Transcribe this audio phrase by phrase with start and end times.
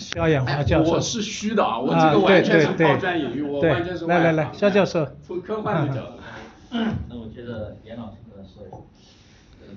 [0.00, 0.92] 肖衍华教授。
[0.92, 6.18] 我是虚的啊，我这啊个完全是抛砖引玉，我完全是来来来肖教授从科幻的角度。
[7.08, 8.76] 那我接着严老师的说一下，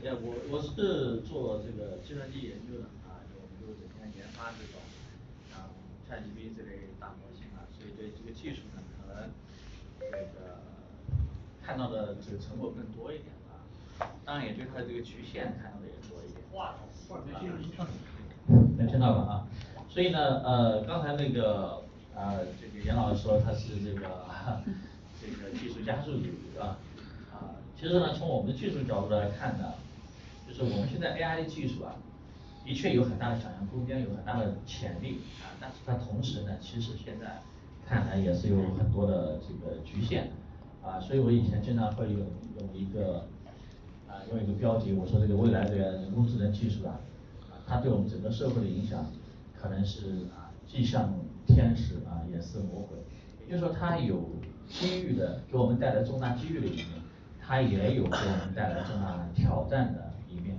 [0.10, 4.80] 呃，我我是做这个计算机研究的啊，就我们就整天研发这种
[5.54, 5.68] 啊
[6.08, 9.28] ChatGPT 这类大模型啊，所以对这个技术呢，可能
[10.00, 10.64] 这个
[11.66, 13.60] 看到的这个成果更多一点啊，
[14.24, 16.40] 当然也对它的这个局限看到的也多一点。
[16.54, 16.88] 话筒
[17.26, 17.50] 没听
[18.78, 19.48] 能听到吧啊？
[19.94, 21.80] 所以呢，呃，刚才那个
[22.16, 24.10] 呃，这个严老师说他是这个
[25.22, 26.76] 这个技术加速主义啊，
[27.32, 29.74] 啊，其实呢，从我们的技术角度来看呢，
[30.48, 31.94] 就是我们现在 AI 的技术啊，
[32.66, 37.44] 的确有很大的想象空间，有很大的潜力啊，但是它同时呢，其实现在
[37.88, 40.32] 看来也是有很多的这个局限
[40.84, 42.20] 啊，所以我以前经常会用
[42.60, 43.28] 用一个
[44.10, 46.98] 啊用一个标题，我说这个未来这个人工智能技术，啊，
[47.68, 49.06] 它对我们整个社会的影响，
[49.64, 51.14] 可能是啊既像
[51.48, 52.98] 天使啊也是魔鬼，
[53.46, 54.30] 也就是说它有
[54.68, 56.88] 机遇的给我们带来重大机遇的一面，
[57.40, 60.58] 它也有给我们带来重大挑战的一面。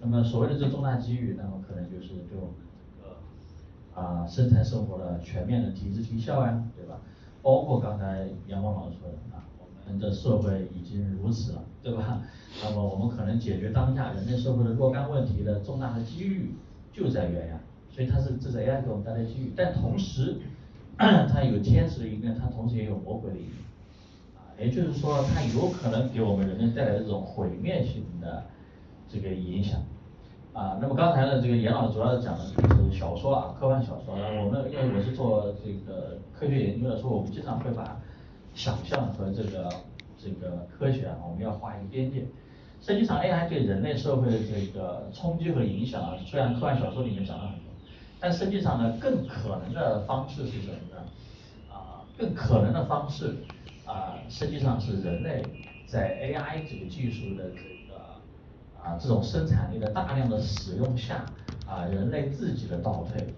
[0.00, 2.54] 那么所谓的这重大机遇，那么可能就是对我们
[3.02, 7.00] 整个啊生产生活的全面的提质提效呀，对吧？
[7.42, 12.22] 包括刚才杨光老师说的啊，我们的社会已经如此了，对吧？
[12.62, 16.54] 那么我们可能解决当下人类社会的若干问题的重大的机遇
[16.92, 17.60] 就在原呀，
[17.98, 20.36] 所以它是这是 AI 给我们带来机遇，但同时
[20.96, 23.54] 它有天使的一面，它同时也有魔鬼的一面。
[24.36, 28.44] 啊，也就是说，它有可能给我们人类带来这种毁灭性的
[29.08, 29.80] 这个影响。
[30.52, 34.14] 啊，那么刚才呢，这个严老师主要讲的就是小说啊，科幻小说。
[34.14, 38.00] 我们因为我是做这个科学研究的，所以我们经常会把
[38.54, 39.68] 想象和这个
[40.16, 42.24] 这个科学啊，我们要画一个边界。
[42.80, 47.58] 实际上，AI 对人类社会的这个冲击和影响啊，虽然科幻小说里面讲了很，
[48.20, 51.02] 但实际上呢，更可能的方式是什么呢？
[51.72, 53.36] 啊，更可能的方式
[53.86, 55.42] 啊，实际上是人类
[55.86, 58.00] 在 AI 这个技术的这个
[58.82, 61.24] 啊这种生产力的大量的使用下
[61.66, 63.34] 啊，人类自己的倒退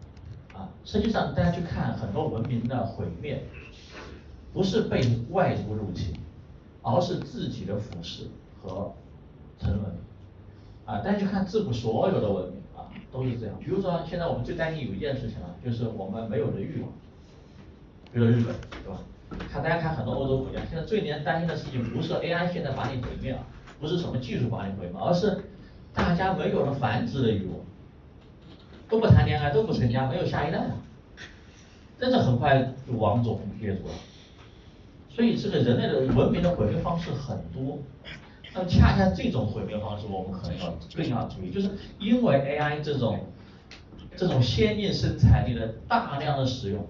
[0.55, 3.45] 啊，实际上大家去看很多文明的毁灭，
[4.53, 5.01] 不是被
[5.31, 6.15] 外族入侵，
[6.83, 8.23] 而是自己的腐蚀
[8.63, 8.93] 和
[9.59, 9.85] 沉沦。
[10.87, 12.60] 啊，大家去看自古所有的文明，
[13.13, 13.57] 都是这样。
[13.59, 16.91] 比如说，现在我们最担心有一件事情啊，就是我们没有了欲望。
[18.13, 19.01] 比如说日本，对吧？
[19.51, 23.47] 看大家看很多欧洲国家，现在最年担心的事情不是 AI 现在把你毁灭了，
[23.81, 25.45] 不是什么技术把你毁灭，而是
[25.95, 27.57] 大家没有了繁殖的欲望，
[28.89, 30.77] 都不谈恋爱，都不成家，没有下一代了，
[31.99, 33.95] 真的很快就亡种灭族了。
[35.09, 37.79] 所以这个人类的文明的毁灭方式很多，
[38.53, 43.21] 那恰恰这种毁灭方式，我们可能要更要注意，就是因为 AI 这种
[44.17, 46.87] 这种先进生产力的大量的使用。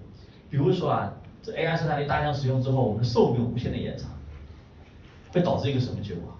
[0.48, 1.12] 比如说啊，
[1.42, 4.10] 这 AI 生产力大量使用之后，我们的寿命无限的延长，
[5.32, 6.34] 会导致一个什么结果？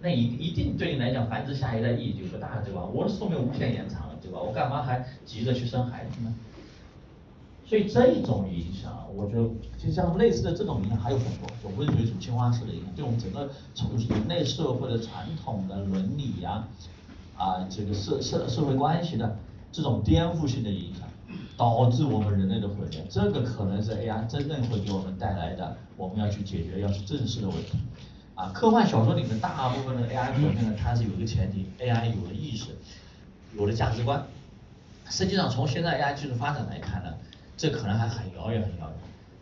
[0.00, 2.84] 那一一定对你来讲繁殖下一代意义就不大了，对吧？
[2.84, 4.38] 我的寿命无限延长了，对吧？
[4.40, 6.34] 我干嘛还急着去生孩子呢？
[7.68, 16.66] 所以这种影响，我觉得就像类似的这种影响还有很多，我不是觉得什么青花瓷的影响，对我们整个从人类社会的传统的伦理呀、
[17.36, 19.36] 啊，这个社社社会关系的
[19.70, 21.02] 这种颠覆性的影响。
[21.58, 27.76] 导致我们人类的毁灭，这个可能是 AI 真正会给我们带来的，我们要去解决、要去正视的问题。
[28.34, 32.68] 啊，科幻小说里面大部分的 AI 毁灭呢，它是有一个前提，AI 有了意识，
[33.56, 34.24] 有了价值观。
[35.10, 37.12] 实际上从现在 AI 技术发展来看呢，
[37.58, 38.94] 这可能还很遥远、很遥远。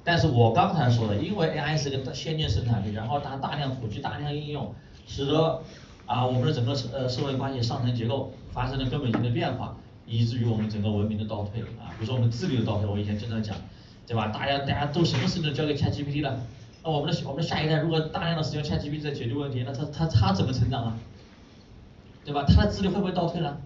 [0.03, 4.75] 但是我刚才说的，因为 AI 是个先进生产力，然后它大量普及、大量应用，
[5.06, 5.62] 使得
[6.06, 9.77] 啊我们的整个社呃社会关系上层结构发生了根本性的变化。
[10.09, 13.56] 以至于我们整个文明的倒退啊，比如说我们智力的倒退，我以前经常讲，
[14.06, 14.28] 对吧？
[14.28, 16.38] 大家大家都什么事情都交给 ChatGPT 了，
[16.84, 20.97] 那我们的我们的下一代如果大量的使用 ChatGPT 在解决问题，那他他他怎么成长啊？
[22.25, 22.44] 对吧？
[22.47, 23.56] 他的智力会不会倒退呢？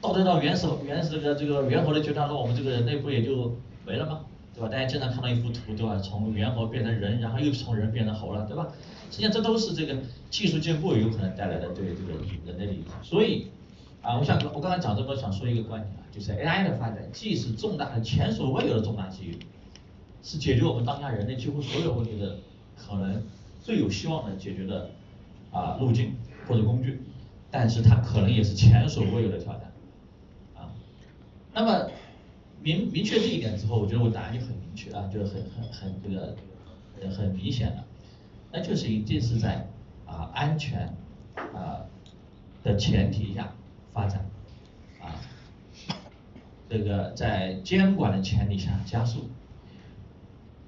[0.00, 3.54] 倒退到原始原始的这个猿猴的阶段，那我们这个人类不也就
[3.86, 4.20] 没了吗？
[4.54, 4.68] 对吧？
[4.68, 5.98] 大家经常看到一幅图，对吧？
[5.98, 8.68] 从猿猴变成人，然后又从人变成猴了，对吧？
[9.10, 9.96] 实际上这都是这个
[10.30, 13.48] 技术进步有可能带来的对这个人类的影响，所以。
[14.06, 19.38] 啊，我想我刚才讲这么多，想说一个观点啊，就是 AI 的发展既是重大的、前所未有的重大机遇，
[20.22, 22.36] 是解决我们当下人类几乎所有问题的
[22.76, 23.22] 可能
[23.62, 24.90] 最有希望的解决的
[25.50, 26.14] 啊路径
[26.46, 27.00] 或者工具，
[27.50, 29.72] 但是它可能也是前所未有的挑战，
[30.54, 30.68] 啊，
[31.54, 31.90] 那么
[32.64, 36.34] 明明确这一点之后，我觉得我答案就很明确啊，就很很很这个
[37.14, 37.84] 很明显的，
[38.50, 39.68] 那就是一定是在
[40.06, 40.96] 啊安全
[41.36, 41.84] 啊
[42.62, 43.52] 的前提下。
[43.92, 44.28] 发展，
[45.00, 45.14] 啊，
[46.68, 49.28] 这个在监管的前提下加速。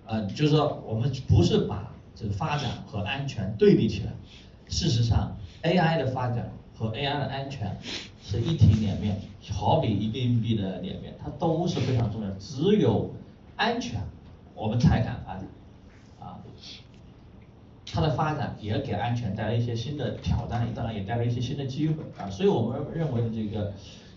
[0.07, 4.13] 呃，就是说我们不是把这个发展和安全对立起来，
[4.69, 7.77] 事实上 AI 的发展和 AI 的安全
[8.29, 9.21] 是一体两面，
[9.53, 12.31] 好比一个硬币的两面，它都是非常重要。
[12.41, 13.15] 只有
[13.55, 14.01] 安全，
[14.55, 15.47] 我们才敢发展，
[16.19, 16.43] 啊，
[17.87, 22.29] 它的发展也给安全带来一些新的挑战，当然也带来一些新的机会啊。
[22.29, 23.73] 所以我们认为这个，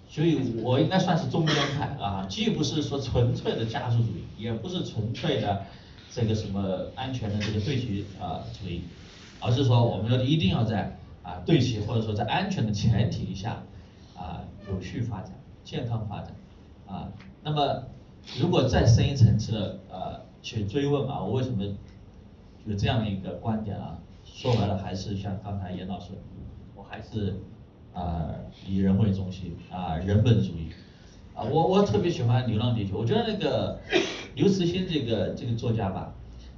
[0.10, 5.62] 所以我应该算是中间派啊，既不是说纯粹的加速主义，也不是纯粹的。
[6.12, 8.82] 这个什么安全的这个对齐啊主义，
[9.40, 13.62] 而是说我们要一定要在啊对齐或者说在安全的前提下
[14.20, 15.32] 啊有序发展、
[15.64, 16.36] 健康发展
[16.88, 17.10] 啊。
[17.42, 17.84] 那么
[18.40, 21.64] 如果再深一层次的呃去追问啊，我为什么
[22.66, 23.98] 有这样的一个观点啊？
[24.26, 26.12] 说白了还是像刚才严老师，
[26.76, 27.40] 我还是
[27.94, 28.30] 啊
[28.68, 30.70] 以人为中心啊人本主义。
[31.34, 33.80] 啊，我我特别喜欢《流浪地球》，我觉得那个
[34.36, 36.14] 刘慈欣这个这个作家吧，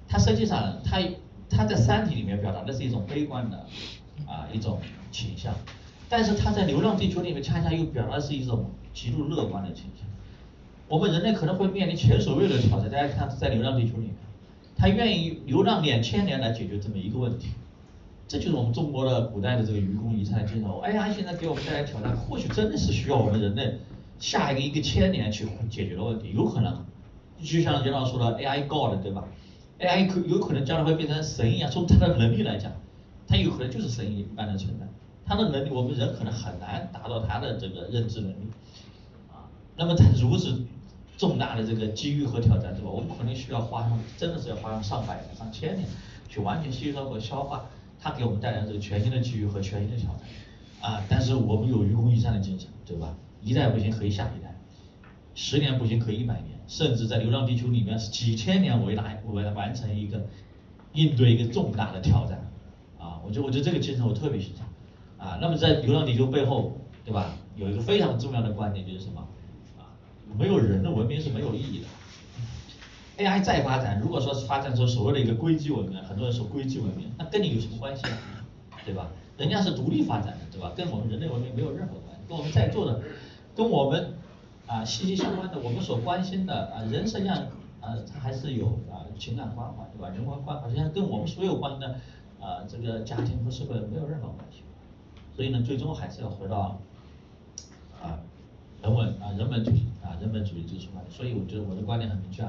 [0.08, 1.00] 他实际上他
[1.50, 3.58] 他在《三体》里面表达的是一种悲观的
[4.28, 4.80] 啊一种
[5.12, 5.54] 倾向，
[6.12, 10.06] 但是他在《流浪地球》里面恰恰又表达是一种极度乐观的倾向。
[10.90, 14.16] 我们人类可能会面临前所未有的挑战，大家看在《流浪地球》里面，
[14.76, 17.52] 他愿意流浪两千年来解决这么一个问题，
[18.28, 20.70] 这就是我们中国的古代的这个愚公移山精神。
[20.84, 23.78] 哎呀，现在给我们带来挑战，或许真的是需要我们人类。
[24.20, 26.86] 下一个一个千年去解决的问题，有可能，
[27.42, 29.24] 就像袁老说的，AI God 对吧
[29.80, 32.70] ？AI 可有可能将来会变成神一样，从它的能力来讲，
[33.26, 34.86] 它有可能就是神一般的存在。
[35.32, 38.52] 他的能力，我们人可能很难达到他的这个认知能力，
[39.32, 39.48] 啊，
[39.78, 40.62] 那么在如此
[41.18, 42.90] 重大的这个机遇和挑战，对吧？
[42.90, 45.88] 我们可能需要花上，真的是要花上上百年、上千年，
[46.28, 47.64] 去完全吸收和消化
[47.98, 53.16] 它给我们带来这个全新的机遇和全新的挑战，啊，但是我们有愚公移山的精神，对吧？
[53.42, 54.54] 一代不行可以下一代，
[55.34, 60.26] 十年不行可以一百年，甚至在《流浪地球》里面是几千年为来为完成一个
[60.92, 62.52] 应对一个重大的挑战，
[63.00, 64.68] 啊，我觉得我觉得这个精神我特别欣赏，
[65.22, 66.76] 啊，那么在《流浪地球》背后，
[67.06, 67.36] 对吧？
[67.56, 69.22] 有一个非常重要的观点就是什么？
[69.78, 69.86] 啊，
[70.36, 71.88] 没有人的文明是没有意义的。
[73.24, 78.18] AI 再发展，如果说是发展成所谓的一个硅基文明，很多人说硅基文明，那跟你有什么关系啊？
[78.84, 79.12] 对吧？
[79.38, 80.72] 人家是独立发展的，对吧？
[80.76, 83.00] 跟我们人类文明没有任何关系，跟我们在座的。
[83.54, 84.14] 跟我们
[84.66, 87.36] 啊息息相关的，我们所关心的啊人实际上
[87.82, 90.10] 啊他还是有啊情感关怀，对吧？
[90.10, 91.96] 人文关怀实际上跟我们所有关的
[92.40, 94.51] 啊这个家庭和社会没有任何关系，
[95.42, 96.80] 所以呢最终还是要回到
[98.00, 98.20] 啊
[98.84, 101.10] 人文啊人本主义啊人本主义这个出发点。
[101.10, 102.44] 所以我觉得我的观点很明确，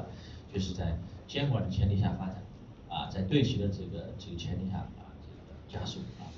[0.53, 2.43] 就是在监管的前提下发展
[2.91, 6.29] 啊在对齐的这个这个前提下啊这个加速啊。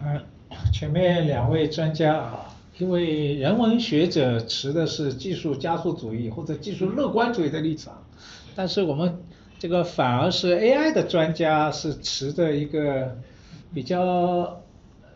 [0.00, 0.22] 啊，
[0.72, 2.56] 前面两位专家啊。
[2.78, 8.02] 因为人文学者持的是技术加速主义或者技术乐观主义的立场，
[8.54, 9.18] 但是我们
[9.58, 13.18] 这个反而是 AI 的专家是持着一个
[13.74, 14.62] 比较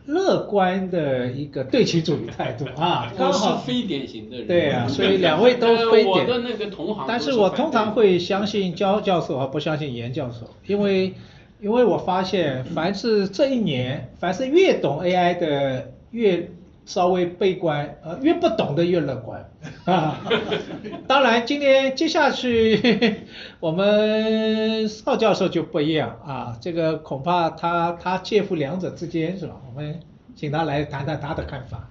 [0.05, 3.11] 乐观的一个对其主义态度 啊。
[3.17, 4.47] 刚好非典型的人。
[4.47, 6.07] 对啊，所以两位都非典。
[6.09, 7.05] 我的那个同行。
[7.07, 11.13] 但是我通常会相信焦教授而不相信严教授，因为
[11.59, 16.49] 因为我发现 凡是这一年，凡是越懂 AI 的越。
[16.85, 19.49] 稍微悲观，呃，越不懂得越乐观，
[19.85, 20.19] 啊，
[21.07, 23.17] 当然，今天接下去
[23.59, 29.55] 我们邵教授就不一样啊，这个恐怕他他介乎两者之间是吧？
[29.69, 29.99] 我们
[30.35, 31.89] 请他来谈谈他的看法。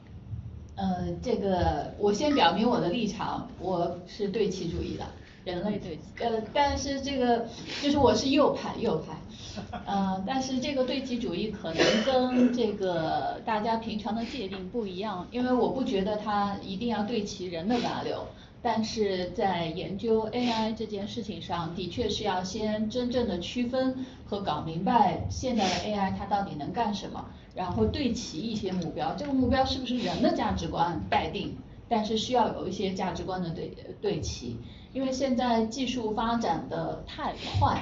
[0.75, 5.05] 呃，这个我先表明我的立场，我是对齐主义的。
[5.43, 7.47] 人类对，呃，但是这个
[7.83, 9.15] 就是我是右派，右派，
[9.87, 18.23] 呃，但是这个对齐主义可能跟这个大家平常的界定不一样，因为我不觉得它一定要对齐人的 value，
[18.63, 31.57] 但是在研究 AI 这件事情上，的确是要先真正的区分和搞明白现在的 AI 它到底能干什么，然后对齐一些目标，这个目标是不是人的价值观待定，
[31.89, 34.57] 但是需要有一些价值观的对对齐。
[34.93, 37.81] 因为现在技术发展的太快，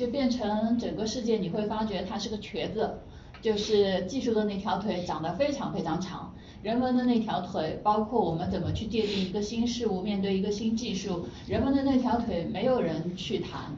[0.00, 3.00] 就变成整个世界你会发觉它是个瘸子，
[3.42, 13.76] 就是技术的那条腿长得非常非常长，人文的那条腿，包括我们怎么去界定一个新事物，面对一个新技术，人文的那条腿没有人去谈，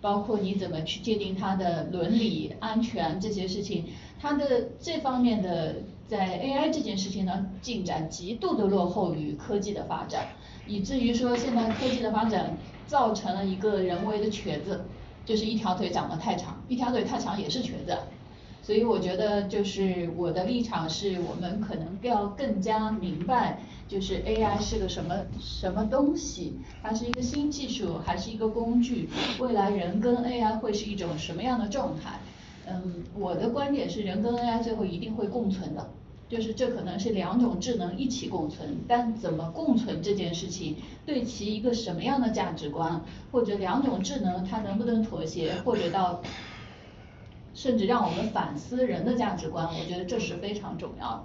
[0.00, 3.84] 包括你怎么去界定它的伦理、安全这些事情，
[4.20, 5.76] 它的这方面的
[6.08, 10.26] 在 AI 这件事情呢进展极度的落后于科技的发展。
[10.66, 12.56] 以至于说，现在科技的发展
[12.88, 14.84] 造成了一个人为的瘸子，
[15.24, 17.96] 就是一条腿长得太长，一条腿太长也是瘸子。
[18.62, 29.08] 所以我觉得就是我的立场是我们可能要更加明白，就是 AI 是个什么什么东西，它是一个新技术还是一个工具，
[29.40, 32.20] 未来人跟 AI 会是一种什么样的状态？
[32.64, 35.90] 嗯，我的观点是人跟 AI 最后一定会共存的，
[36.32, 46.22] 就是这可能是两种智能一起共存，但怎么共存这件事情，对其一个什么样的价值观，或者两种智能它能不能妥协，或者到。
[47.54, 51.24] 甚至让我们反思人的价值观，我觉得这是非常重要的。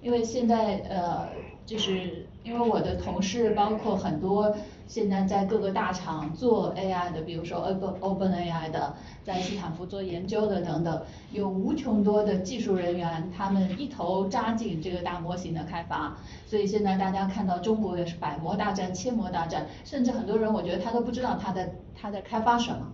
[0.00, 1.28] 因为现在呃，
[1.66, 11.02] 就是因为我的同事包括很多现在在各个大厂做 AI 的，比如说 Open Open AI 的，在斯坦福做研究的等等，
[11.32, 16.16] 有无穷多的技术人员，他们一头扎进这个大模型的开发。
[16.46, 22.92] 所以现在大家看到中国也是百模大战、千模大战，甚至很多人我觉得他都不知道他在他在开发什么，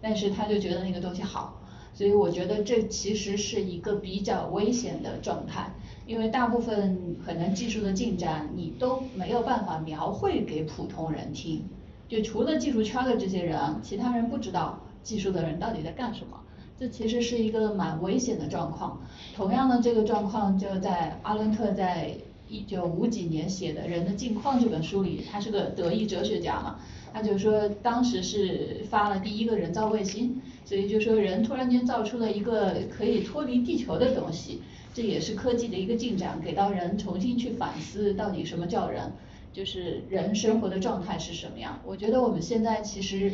[0.00, 1.60] 但是他就觉得那个东西好。
[1.92, 5.72] 所以我觉得这其实是一个比较危险的状态，
[6.06, 11.62] 因为大部分可能技术的进展你都没有办法描绘给普通人听，
[12.08, 16.40] 就除了技术圈的这些人，其他人不知道技术的人到底在干什么，
[16.78, 19.00] 这其实是一个蛮危险的状况。
[19.34, 22.14] 同样的这个状况就在阿伦特在
[22.48, 26.78] 一九五几年写的《人的境况》这本书里，他是个德意哲学家嘛。
[27.12, 34.60] 他就说，当时是发了第一个人造卫星，所以就说人突然间造出了一个可以脱离地球的东西，
[34.94, 39.12] 这也是科技的一个进展，给到人重新去反思到底什么叫人，
[39.52, 41.80] 就是人生活的状态是什么样。
[41.84, 43.32] 我觉得我们现在其实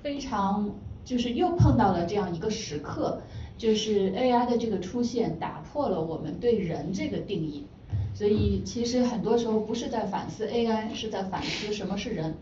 [0.00, 3.20] 非常就是又碰到了这样一个时刻，
[3.58, 7.66] 就是 AI 的这个出现打破了我们对人这个定义，
[8.14, 12.34] 所以其实很多时候不是在反思 AI，是在反思什么是人。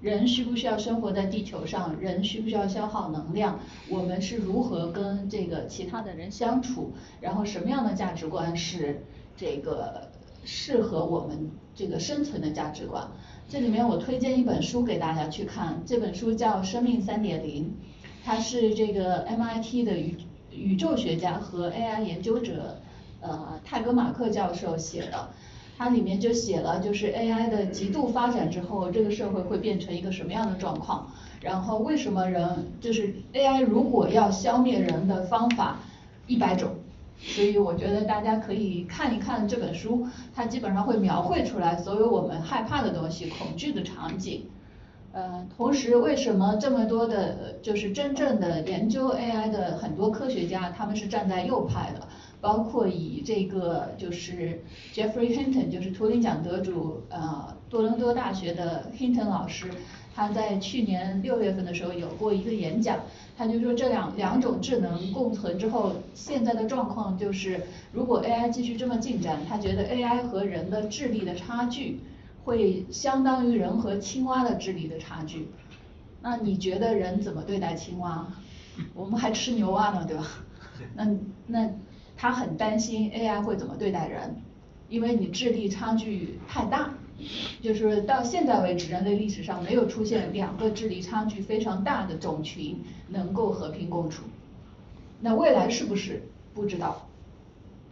[0.00, 1.98] 人需不需要生活在地球上？
[2.00, 3.58] 人需不需要消耗能量？
[3.88, 6.92] 我们是如何跟这个其他的人相处？
[7.20, 9.02] 然后什么样的价值观是
[9.36, 10.08] 这个
[10.44, 13.08] 适合我们这个生存的价值观？
[13.48, 17.64] 这里面我推荐一本书给大家去看，这本书叫《生命三点零》，
[18.24, 20.16] 它是这个 MIT 的宇
[20.52, 22.80] 宇宙学家和 AI 研究者
[23.20, 25.30] 呃泰格马克教授写的。
[25.78, 31.06] 它里面就写了，就是 AI 的极度发展之后，这个社会会变成一个什么样的状况？
[31.40, 35.78] 然后为什么人就是 AI 如果要消灭人的方法
[36.26, 36.72] 一百种？
[37.20, 44.46] 所以我觉得大家可以看一看这本书，它基本上会描绘出来所有我们害怕的东西、恐惧的场景。
[45.12, 52.06] 呃，同时为什么这么多的，就是真正的研究 AI 的很多科学家，他们是站在右派的？
[52.40, 54.62] 包括以这个就是
[54.94, 59.68] Jeffrey Hinton，就是图灵奖得主，呃，多伦多大学的 Hinton 老师，
[60.14, 63.00] 他在去年六月份的时候有过一个演讲，
[63.36, 67.60] 他就说这两两种智能共存之后，现在的状况就是，
[67.92, 72.00] 如果 AI 继续这么进展，他觉得 AI 和人的智力的差距
[72.44, 75.48] 会相当于人和青蛙的智力的差距。
[76.22, 78.28] 那你觉得人怎么对待青蛙？
[78.94, 80.24] 我们还吃牛蛙呢，对吧？
[80.94, 81.04] 那
[81.48, 81.68] 那。
[82.18, 84.42] 他很担心 AI 会怎么对待人，
[84.88, 86.90] 因为你智力差距太大，
[87.62, 94.24] 就是到现在为止，人类历史上没有出现两个智力差距非常大的种群能够和平共处。
[95.20, 97.06] 那未来是不是不知道？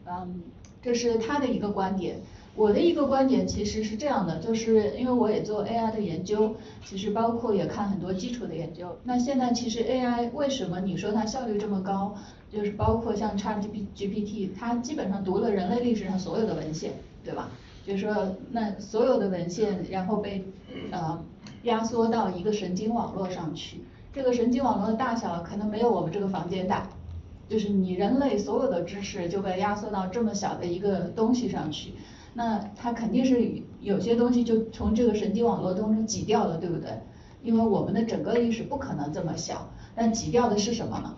[0.06, 0.42] 嗯，
[0.82, 2.16] 这是他的一个观点。
[2.56, 8.96] 我的一个观点其实是这样的，就是因为我也做 AI 的研究，其实包括也看很多基础的研究。
[9.04, 12.14] 那现在其实 AI 为什么你说它效率这么高？
[12.50, 17.50] 就是包括像 ChatGPT，它基本上读了人类历史上所有的文献，对吧？
[17.86, 20.44] 就是说，那所有的文献然后被
[20.90, 21.22] 呃
[21.64, 23.82] 压缩到一个神经网络上去，
[24.14, 26.88] 这个神经网络的大小可能没有我们这个房间大，
[27.48, 31.92] 就是你人类所有的知识就被压缩到这么小的一个东西上去，
[32.36, 36.90] 那它肯定是有些东西就从这个神经网络当中挤掉了，对不对？
[37.42, 41.16] 因为我们的整个历史不可能这么小，但挤掉的是什么呢？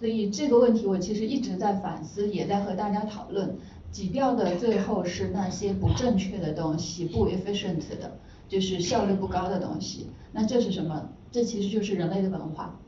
[0.00, 3.56] 所以这个问题我其实一直在反思，也在和大家讨论。
[3.92, 8.18] 挤掉的最后是那些不正确的东西，不 efficient 的，
[8.48, 10.08] 就是效率不高的东西。
[10.32, 11.10] 那这是什么？
[11.30, 12.80] 这其实就是人类的文化。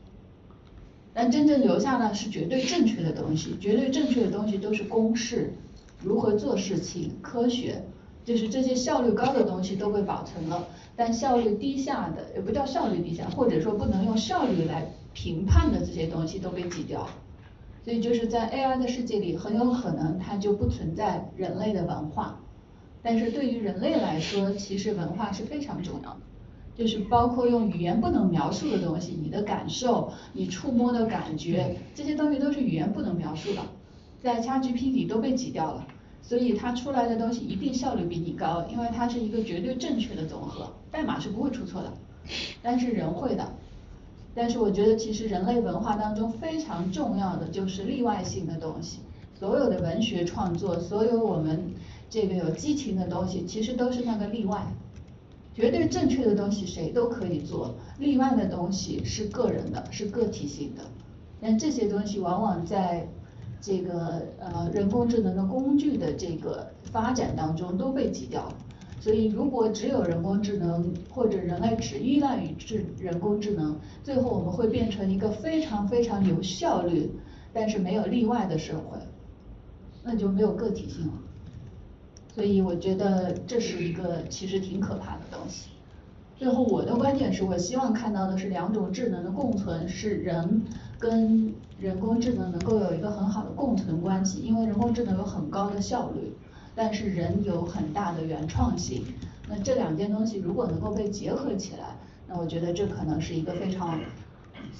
[1.13, 5.53] 但真正留下的是绝对正确的东西，绝对正确的东西都是公式，
[6.01, 7.83] 如何做事情，科学，
[8.23, 10.67] 就是这些效率高的东西都被保存了。
[10.95, 14.85] 但效率低下的，也不叫效率低下，或者说不能用效率来。
[15.17, 17.07] 评判的这些东西都被挤掉，
[17.85, 22.41] 所以就是在 AI 的世界里，很有可能它就不存在人类的文化。
[23.01, 26.17] 但是对于人类来说，其实文化是非常重要的。
[26.75, 33.61] 就是包括用语言不能描述的东西，你的感受，你触摸的感觉，这些东西都是语言不能描述的，
[34.25, 35.85] 在 ChatGPT 都被挤掉了，
[36.23, 41.93] 所以它出来的东西一定效率比你高，因为它是一个绝对正确的总和，代码是不会出错的，
[42.63, 43.47] 但是人会的。
[44.33, 48.97] 但是我觉得其实人类文化当中非常重要的就是例外性的东西，
[49.39, 51.75] 所有的文学创作，所有我们
[52.09, 54.65] 这个有激情的东西，其实都是那个例外。
[55.53, 60.81] 绝对正确的东西谁都可以做，例外的东西是个人的，是个体性的。
[61.39, 63.07] 但这些东西往往在
[63.61, 68.55] 这个呃人工智能的工具的这个发展当中都被挤掉了。
[69.01, 77.11] 所以如果只有人工智能或者人类只依赖于智人工智能，最后我们会变成一个非常非常有效率，
[77.53, 78.97] 但是没有例外的社会，
[80.03, 81.13] 那就没有个体性了。
[82.33, 85.69] 所以我觉得这是一个其实挺可怕的东西。
[86.35, 90.63] 最后我的观点是我希望看到的是两种智能的共存，是人
[90.99, 96.33] 跟人工智能能够有一个很好的共存关系，因为人工智能有很高的效率，
[96.75, 99.05] 但是人有很大的原创性。
[99.47, 101.95] 那这两件东西如果能够被结合起来，
[102.27, 103.99] 那我觉得这可能是一个非常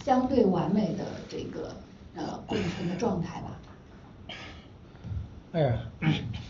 [0.03, 1.75] 相对完美的这个
[2.15, 3.60] 呃共存的状态吧。
[5.51, 5.79] 哎呀，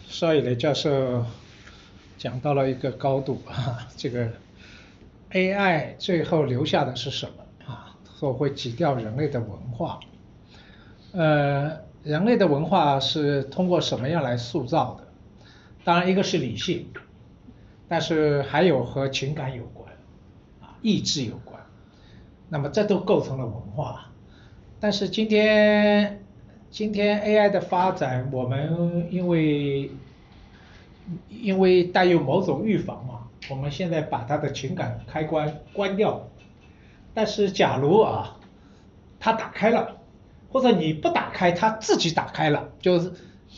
[0.08, 1.26] 邵雨雷教授
[2.18, 4.32] 讲到了一个高度啊，这个
[5.32, 7.45] AI 最后留下的是什么
[8.20, 10.00] 说会挤掉人类的文化。
[11.12, 15.08] 呃，人类的文化是通过什么样来塑造的？
[15.84, 16.88] 当然一个是理性，
[17.88, 19.90] 但是还有和情感有关
[20.62, 21.60] 啊，意志有关。
[22.50, 24.12] 那么这都构成了文化。
[24.80, 26.22] 但是今天。
[26.72, 29.90] 今天 AI 的发展，我们因为
[31.30, 36.28] 因为带有某种预防嘛，我们现在把它的情感开关关掉。
[37.16, 38.38] 但是假如啊，
[39.20, 39.98] 它打开了，
[40.52, 43.14] 或者你不打开，它自己打开了，就是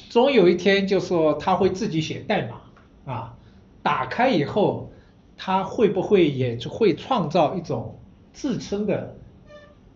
[0.10, 3.36] 总有一天就说它会自己写代码啊，
[3.84, 4.92] 打开以后，
[5.36, 8.00] 它会不会也会创造一种
[8.32, 9.16] 自称的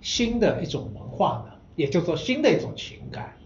[0.02, 1.54] 新的一种文化呢？
[1.76, 3.38] 也就是说，新的一种情感，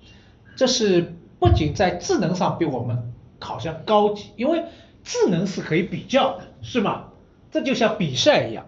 [0.56, 4.64] 这是不仅在智能上比我们好像高级，因为
[5.04, 7.10] 智能是可以比较的，是吗？
[7.52, 8.66] 这就像比赛一样，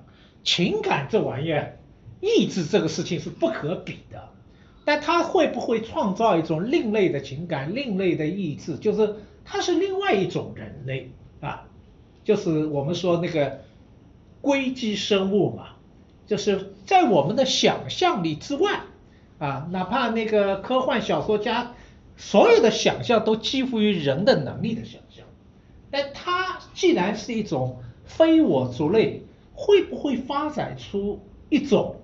[0.48, 1.78] 情感这玩意儿，
[2.22, 4.30] 意志这个事情是不可比的。
[4.86, 8.78] 但它会不会创造一种另类的情感、另类的意志？
[8.78, 11.66] 就是它是另外一种人类啊，
[12.24, 13.60] 就是我们说那个
[14.40, 15.72] 硅基生物嘛，
[16.26, 18.84] 就是在我们的想象力之外。
[19.40, 21.74] 啊，哪怕那个科幻小说家
[22.16, 25.26] 所有的想象都几乎于人的能力的想象，
[25.92, 29.27] 但它既然是一种非我族类，
[29.60, 31.96] 会不会发展出一种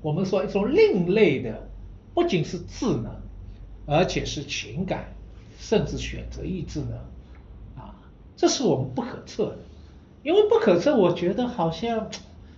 [0.00, 1.68] 我们说一种另类的，
[2.14, 3.12] 不仅是智能，
[3.86, 5.12] 而且是情感，
[5.58, 6.96] 甚至选择意志呢？
[7.76, 7.94] 啊，
[8.36, 9.58] 这是我们不可测的，
[10.22, 12.08] 因为不可测，我觉得好像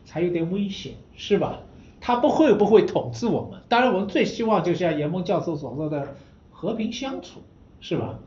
[0.05, 1.61] 才有点危险，是吧？
[2.01, 3.61] 他不会不会统治我们？
[3.69, 6.15] 当然，我们最希望就像严峰教授所说的
[6.53, 7.41] 和平相处，
[7.81, 8.21] 是吧？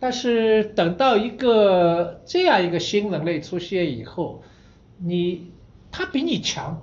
[0.00, 4.42] 但是等到一个这样一个新人类出现以后，
[4.98, 5.50] 你
[5.90, 6.82] 他比你强，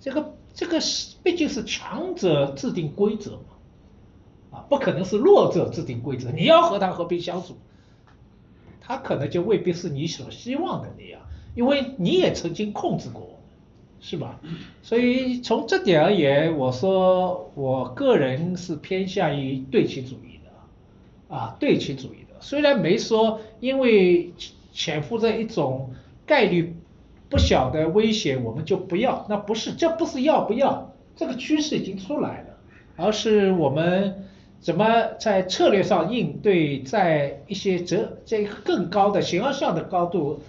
[0.00, 6.30] 这个这个是毕竟是强者制定规则嘛，啊，不可能是弱者制定规则。
[6.30, 7.56] 你要和他和平相处，
[8.80, 11.22] 他可能就未必是你所希望的那样，
[11.54, 13.30] 因为你也曾经控制过。
[13.98, 14.38] 是吧？
[14.82, 22.38] 所以从这点而言，我说我个人是偏向于对齐主义的，啊，对齐主义的。
[22.40, 24.32] 虽然没说因为
[24.70, 25.92] 潜伏着一种
[26.26, 26.76] 概率
[27.28, 32.56] 不小的危险，我们就不要，那不是，这不是要不要，这个趋势已经出来了，
[32.96, 34.26] 而是我们
[34.60, 40.40] 怎么在策略上应对，在一些这这更高的形而上的高度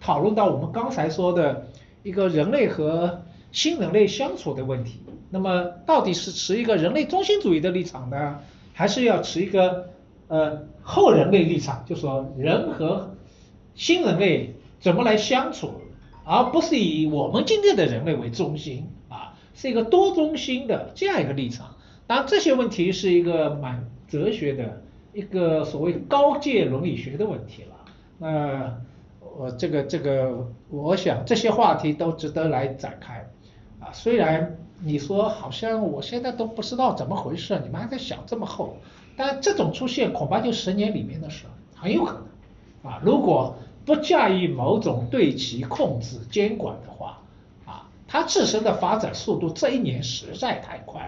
[0.00, 1.66] 讨论到我们刚才说的。
[2.04, 8.38] 一个人类和新人类相处的问题，那么到底是持一个人类中心主义的立场呢，
[8.72, 9.90] 还是要持一个
[10.28, 13.10] 呃后人类立场，就说人和
[13.74, 15.72] 新人类怎么来相处，
[16.28, 21.76] 而不是以我们今天的人类为中心啊，是一个多中心的这样一个立场。
[22.06, 27.74] 当然这些问题是一个蛮哲学的一个所谓高阶伦理学的问题了，
[28.18, 28.78] 那。
[29.36, 33.24] 我这个这个，我想这些话题都值得来展开，
[33.78, 38.78] 啊，虽然你说好像我现在都不知道怎么回事，你们还在想这么厚，
[39.16, 41.44] 但这种出现恐怕就十年里面的事，
[41.76, 42.20] 很有可
[42.82, 43.54] 能，啊，如果
[43.88, 47.22] 不加以某种对其控制监管的话，
[47.64, 51.00] 啊，它自身的发展速度这一年实在太快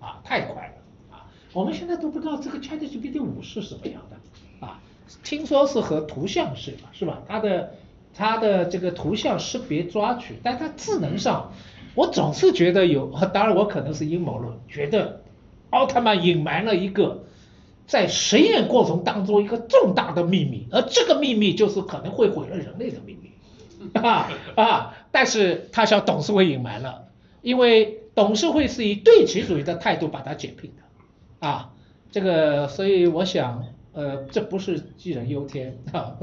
[0.00, 4.80] 了，啊，太快了，啊，我们现在都不知道这个 ChatGPT 五是什么样的，啊，
[5.22, 7.20] 听说是和图像是吧，是吧？
[7.28, 7.74] 它的
[8.14, 11.52] 它的这个图像识别抓取，但它智能上，
[11.94, 15.20] 我总是觉得有，当然我可能是阴谋论，觉得
[15.68, 17.24] 奥特曼隐瞒了一个
[17.86, 23.30] 在实验过程当中一个重大的秘密，而这个秘密就是可能会毁了人类的秘密，
[24.00, 24.94] 啊啊！
[25.12, 27.08] 但是他向董事会隐瞒了，
[27.42, 31.72] 因为董事会是以对其主义的态度把它解聘的，啊，
[32.10, 36.16] 这个所以我想，呃，这不是杞人忧天啊，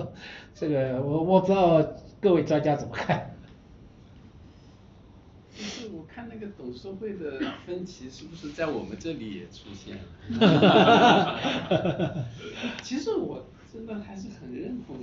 [0.56, 1.86] 这个我我不知道
[2.20, 3.36] 各位专家怎么看。
[5.62, 9.96] 就是我看那个董事会的分歧是不是在我们这里也出现
[10.40, 12.26] 了？
[12.82, 14.98] 其实我真的还是很认同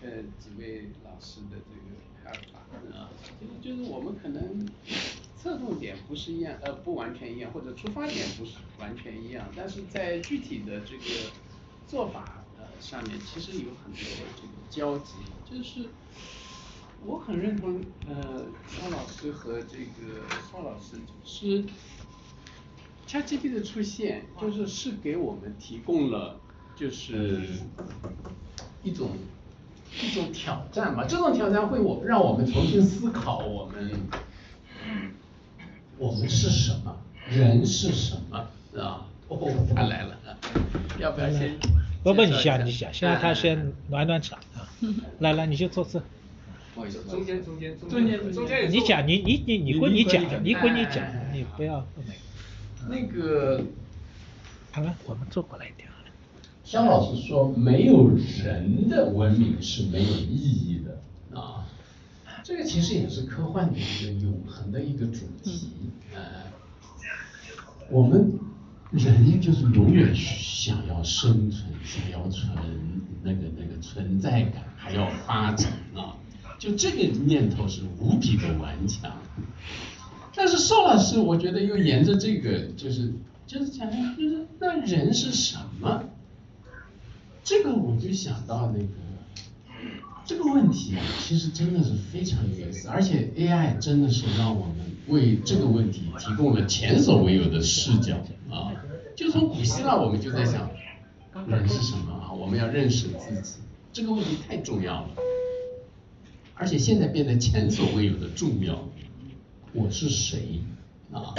[0.00, 1.82] 呃几位老师的这个
[2.22, 2.60] 看法
[2.96, 4.64] 啊，就是就是我们可能
[5.36, 11.02] 侧重点不是一样，呃不完全一样，或者出发点不是完全一样，但是在具体的这个
[11.88, 14.00] 做法呃上面，其实有很多
[14.36, 15.14] 这个交集，
[15.50, 15.88] 就是。
[17.06, 21.64] 我很认同，呃，肖老师和这个邵老师，是
[23.06, 26.38] ，ChatGPT 的出现，就是是给我们提供了，
[26.76, 27.40] 就是
[28.82, 29.10] 一种
[30.02, 31.06] 一种挑战嘛。
[31.06, 33.90] 这种挑战会我让我们重新思考我们，
[35.96, 36.96] 我们是什么，
[37.30, 39.06] 人是什么，是吧？
[39.28, 39.38] 哦，
[39.74, 40.16] 他来了，
[40.98, 41.56] 要不要先？
[42.02, 44.68] 不不，你想你想，现在他先暖暖场啊。
[45.20, 46.02] 来来，你就坐这。
[47.08, 48.32] 中间中间中间。
[48.32, 51.86] 中间你讲你你你你归你讲，你归你讲，你不要
[52.88, 53.62] 那个，
[54.70, 55.88] 好了，我们坐过来一点。
[56.64, 61.00] 肖老师说，没有人的文明是没有意义的。
[61.38, 61.66] 啊，
[62.44, 65.70] 这个其实也是科幻的一个永恒的一个主题。
[66.14, 66.20] 呃，
[67.88, 68.38] 我们
[68.90, 72.52] 人就是永远想要生存，想要存
[73.22, 76.16] 那个那个存在感，还要发展啊。
[76.58, 79.12] 就这个念头是无比的顽强，
[80.34, 83.12] 但是邵老师，我觉得又沿着这个，就是
[83.46, 86.02] 就是讲，就是那人是什么？
[87.44, 88.88] 这个我就想到那个
[90.26, 98.16] 这个问题啊，其实真的是非常有意思，而且 AI 真的是让我们为这个问题提供了前所未有的视角
[98.50, 98.74] 啊！
[99.16, 100.68] 就从古希腊，我们就在想，
[101.46, 102.32] 人是什么啊？
[102.32, 103.54] 我们要认识自己，
[103.92, 105.08] 这个问题太重要了。
[106.58, 108.88] 而且现在变得前所未有的重要，
[109.72, 110.58] 我是谁
[111.12, 111.32] 啊？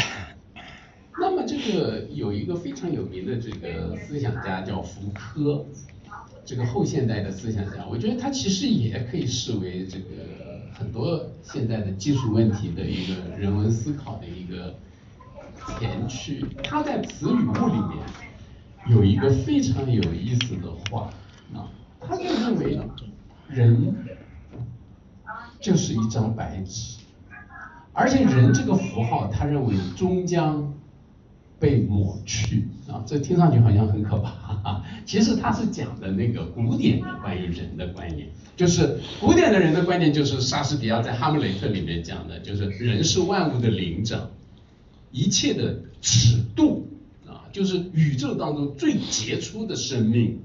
[1.19, 5.65] 那么这个有一个非常有名的这个思想家叫福柯，
[6.45, 10.05] 这个后现代的思想家，我觉得他其实也可以视为这个
[10.73, 14.73] 很多现在的技术问题的一个人文思考的一个
[15.77, 16.45] 前驱。
[16.63, 18.05] 他在《词语物》里面
[18.87, 21.11] 有一个非常有意思的话
[21.53, 21.67] 啊，
[21.99, 22.79] 他就认为
[23.49, 23.93] 人。
[25.59, 26.97] 就是一张白纸，
[27.91, 30.73] 而且人这个符号，他认为终将
[31.59, 34.81] 被抹去啊，这听上去好像很可怕。
[35.05, 44.29] 其实他是讲的那个古典的关于人的观念，就是古典的人的观念，就是莎士比亚在《哈姆雷特》里面讲的，就是人是万物的灵长，
[45.11, 46.87] 一切的尺度
[47.27, 50.39] 啊，就是宇宙当中最杰出的生命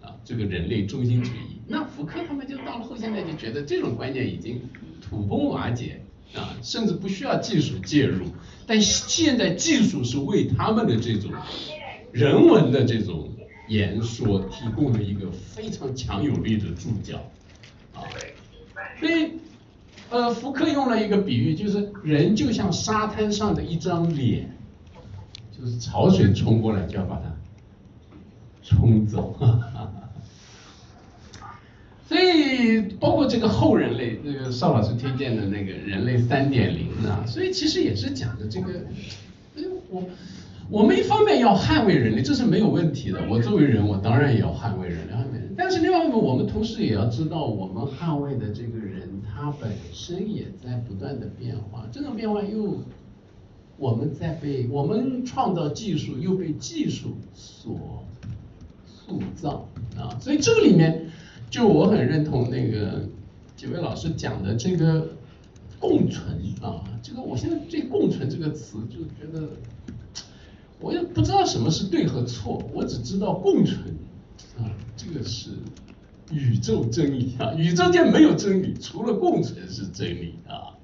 [0.00, 1.59] 啊，这个人类中心主义。
[1.72, 4.60] 那福柯他们就到了后现代，就觉得这种观念已经
[5.00, 6.00] 土崩瓦解
[6.34, 8.26] 啊，甚至不需要技术介入。
[8.66, 11.30] 但现在技术是为他们的这种
[12.10, 13.28] 人文的这种
[13.68, 17.18] 言说提供了一个非常强有力的助教
[17.94, 18.02] 啊。
[18.98, 19.30] 所以，
[20.10, 24.56] 呃，福柯用了一个比喻，就是人就像沙滩上的一张脸，
[25.56, 27.32] 就是潮水冲过来就要把它
[28.64, 29.32] 冲走。
[29.38, 29.92] 哈 哈
[32.10, 38.84] 所以，包括这个后人类，这个邵老师推荐的那个人类三点零啊，所以其实也是讲的这个，
[39.90, 40.02] 我
[40.68, 43.20] 我们一方面要捍卫人类，这是没有问题的。
[43.30, 45.54] 我作为人，我当然也要捍卫人类，捍卫人。
[45.56, 51.86] 但是另外一个，我们同时也要知道，我们捍卫的这个人，他本身也在不断的变化。
[51.92, 52.78] 这种变化又，
[53.76, 58.04] 我们在被我们创造技术，又被技术所
[58.84, 60.18] 塑造啊。
[60.20, 61.06] 所以这个里面。
[61.50, 63.08] 就我很认同那个
[63.56, 65.10] 几位老师讲的这个
[65.78, 69.48] 共存啊，这个我现在对共存这个词就觉得，
[70.78, 73.78] 我也不知道什么是对和错，我只知道共存
[74.58, 75.50] 啊，这个是
[76.30, 80.76] 宇宙真理啊，宇宙间没有真理，除了共存是真理啊。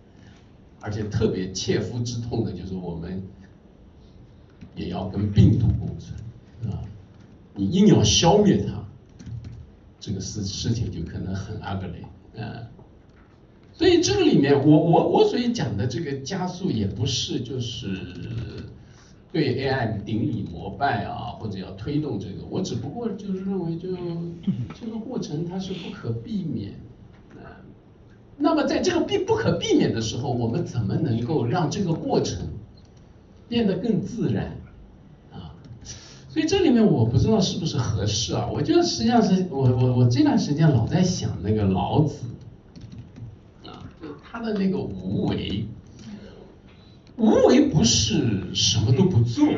[0.78, 3.20] 而且特别切肤之痛的就是我们
[4.76, 6.78] 也要跟病毒共存啊，
[7.54, 8.85] 你硬要消灭它，
[10.06, 12.04] 这个事事情就可能很 ugly
[12.40, 12.62] 啊。
[13.72, 17.88] 所以这个里面，我我我所以讲的这个加速也不是就是
[19.32, 23.88] 对 AI 顶礼膜拜啊，或者要推动这个，我只不过就是认为就
[24.80, 26.72] 这个过程它是不可避免
[27.34, 27.58] 啊。
[28.38, 32.48] 那么在这个避不可避免的时候，我们怎么能够让这个过程
[33.48, 34.65] 变得更自然啊？
[36.36, 38.46] 所以这里面我不知道是不是合适啊？
[38.52, 42.26] 我觉得实际上是我我我这段时间老在想那个老子。
[43.64, 45.64] 啊，就他的那个无为，
[47.16, 49.48] 无为不是什么都不做，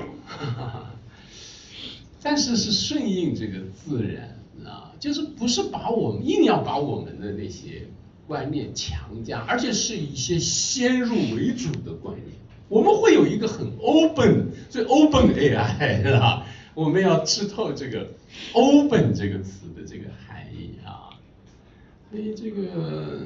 [2.23, 7.88] 但是是顺应这个自然啊，就是不是把我们硬要把我们的那些
[8.29, 12.37] 观念强加，而且是一些先入为主的观念。
[12.69, 16.47] 我们会有一个很 open，所以 open AI 是吧？
[16.79, 18.07] 我们要吃透这个
[18.53, 21.11] open 这个词的这个含义啊，
[22.09, 23.19] 所以这个。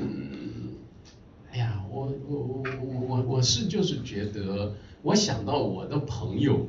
[1.52, 6.66] 哎呀，我我我我我我是就是觉得，我想到我的朋友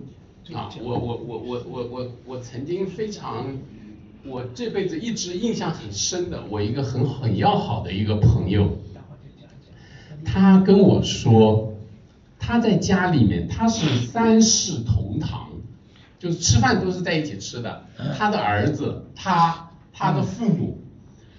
[0.54, 3.58] 啊，我我我我我我我曾经非常，
[4.26, 8.78] 我这辈子一直印象很深的，我一个很很要好的一个朋友，
[10.26, 11.78] 他跟我说，
[12.38, 15.50] 他在家里面他是三世同堂，
[16.24, 17.86] 就是吃饭都是在一起吃的，
[18.18, 20.82] 他的儿子，他他的父母，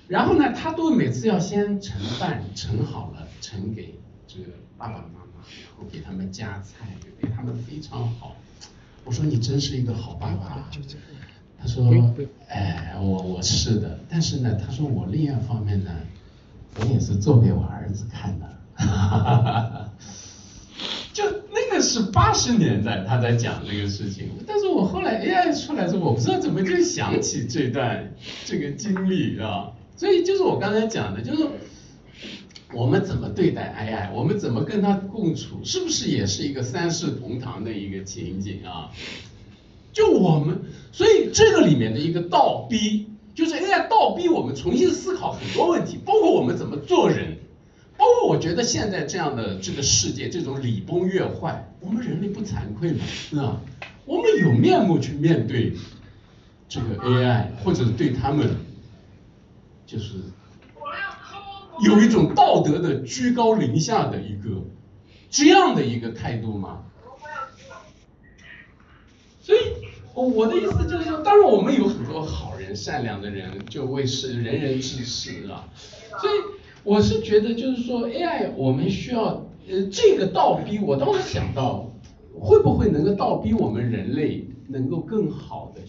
[0.09, 3.27] 然后呢，他都每次要先盛饭盛好了。
[3.41, 3.95] 盛给
[4.27, 6.87] 这个爸爸妈妈，然后给他们夹菜，
[7.19, 8.37] 对他们非常好。
[9.05, 10.69] 我说你真是一个好爸爸。
[11.59, 11.91] 他说，
[12.49, 15.91] 哎，我我是的，但是呢，他说我另一方面呢，
[16.79, 18.45] 我也是做给我儿子看的。
[21.15, 21.25] 就
[21.75, 29.73] 那是八十年代他在讲这个事情，但是我后来 AI 出来之后，我不知道怎么就想起这段这个经历啊。
[29.97, 31.49] 所以就是我刚才讲的，就是。
[32.73, 34.13] 我们怎么对待 AI？
[34.13, 35.61] 我们怎么跟它共处？
[35.63, 38.91] 是不是也是一个三世同堂的一个情景啊？
[39.93, 40.61] 就我们，
[40.91, 47.37] 所以这个里面的一个倒逼，就是 AI 倒逼我们重新思考很多问题，包括我们怎么做人，
[48.05, 52.99] 包括我觉得现在这样的这个世界，这种礼崩乐坏，我们人类不惭愧吗？
[53.07, 53.63] 是啊，
[54.05, 55.73] 我们有面目去面对
[56.69, 58.57] 这个 AI，或者对他们，
[59.87, 60.17] 就是。
[61.81, 64.63] 有一种道德的居高临下的一个
[65.29, 66.85] 这样的一个态度吗？
[69.41, 69.59] 所以，
[70.15, 75.69] 我的意思就是说，当然我们有很多好人、善良的人，就为是仁人志士啊。
[76.21, 76.35] 所以，
[76.85, 81.91] 我是觉得就是说，AI 我们需要呃这个倒逼，我倒是想到
[82.39, 85.81] 会不会能够倒逼我们人类能够更好的，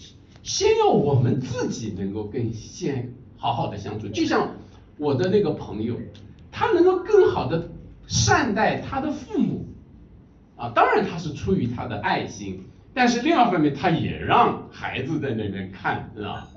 [0.42, 4.50] 先要我们自己能够更先好好的相处，就像。
[4.98, 5.98] 我的那个朋友，
[6.54, 7.68] 他能够更好的
[8.08, 9.66] 善待他的父母，
[10.56, 16.48] 啊，当然他是出于他的爱心，但是另外一方面，他也让孩子在那边看，是吧？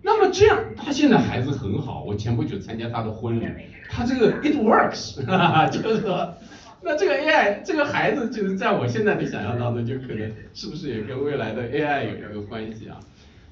[0.00, 3.46] 那么这样，他现在孩子很好，我前不久参加他的婚礼，
[3.88, 5.16] 他这个 it works，
[5.70, 6.34] 就是说，
[6.82, 13.00] 那这个 AI 这个孩子就是在我现在的想象当中，就可能是不是也跟未来的 AI 有一个关系啊？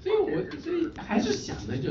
[0.01, 1.90] 所以我所以还是想的就。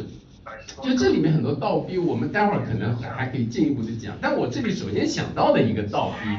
[0.84, 4.16] 就这里面很多倒逼，我们待会儿可能还可以进一步的讲。
[4.22, 6.30] 但我这里首先想到的一个倒逼，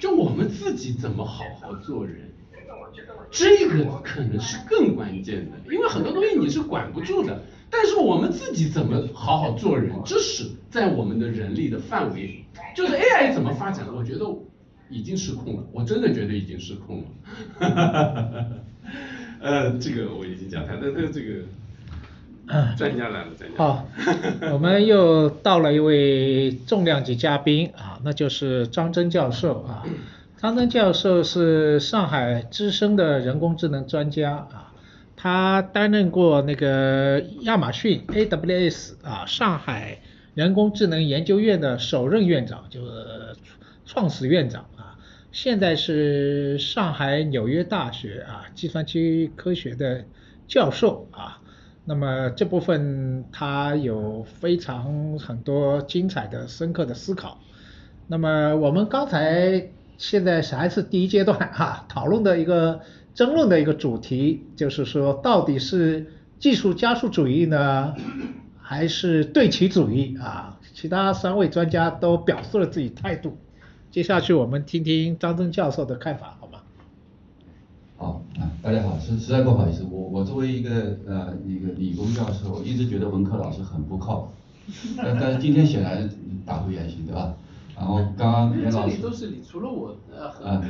[0.00, 2.30] 就我们自己怎么好好做人，
[3.30, 5.58] 这个可能是更关键的。
[5.70, 12.44] 因为很多东西你是管不住的，但是我们自己怎么好好做人，这是在我们的人力的范围。
[12.74, 14.24] 就是 AI 怎么发展，我觉得
[14.88, 17.06] 已经失控了，我真的觉得已经失控了。
[19.40, 21.42] 呃，这个我已经讲，他的这个。
[22.78, 23.56] 专家来了，专家。
[23.58, 23.88] 好，
[24.52, 29.82] 我们又到了一位重量级嘉宾啊，那就是张真教授啊。
[30.36, 34.65] 张真教授是上海资深的人工智能专家啊，
[35.16, 39.98] 他担任过那个亚马逊 AWS 啊上海
[40.34, 43.36] 人工智能研究院的首任院长，就是
[43.86, 44.98] 创始院长啊。
[45.32, 50.04] 现在是上海纽约大学啊计算机科学的
[50.46, 51.40] 教授啊。
[51.84, 57.40] 那么这部分他有非常很多精彩的、深刻的思考。
[58.08, 62.80] 那么我们刚才现在还是第一阶段哈，讨论的一个
[63.16, 67.94] 争论的一个主题，就是说到底是技术加速主义呢，
[68.60, 70.60] 还是对齐主义啊？
[70.74, 73.38] 其他三位专家都表示了自己态度。
[73.90, 76.58] 接下去我们听听张真教授的看法，好吗？
[77.96, 84.28] 好啊，大家好，实实在不好意思，我我作为一个呃一个理工教授，一直觉得文科老师很不靠谱，
[84.98, 86.06] 但但是今天显然
[86.44, 87.34] 打回原形，对吧？
[87.74, 90.62] 然后刚刚严老师这里都是你，除了我呃和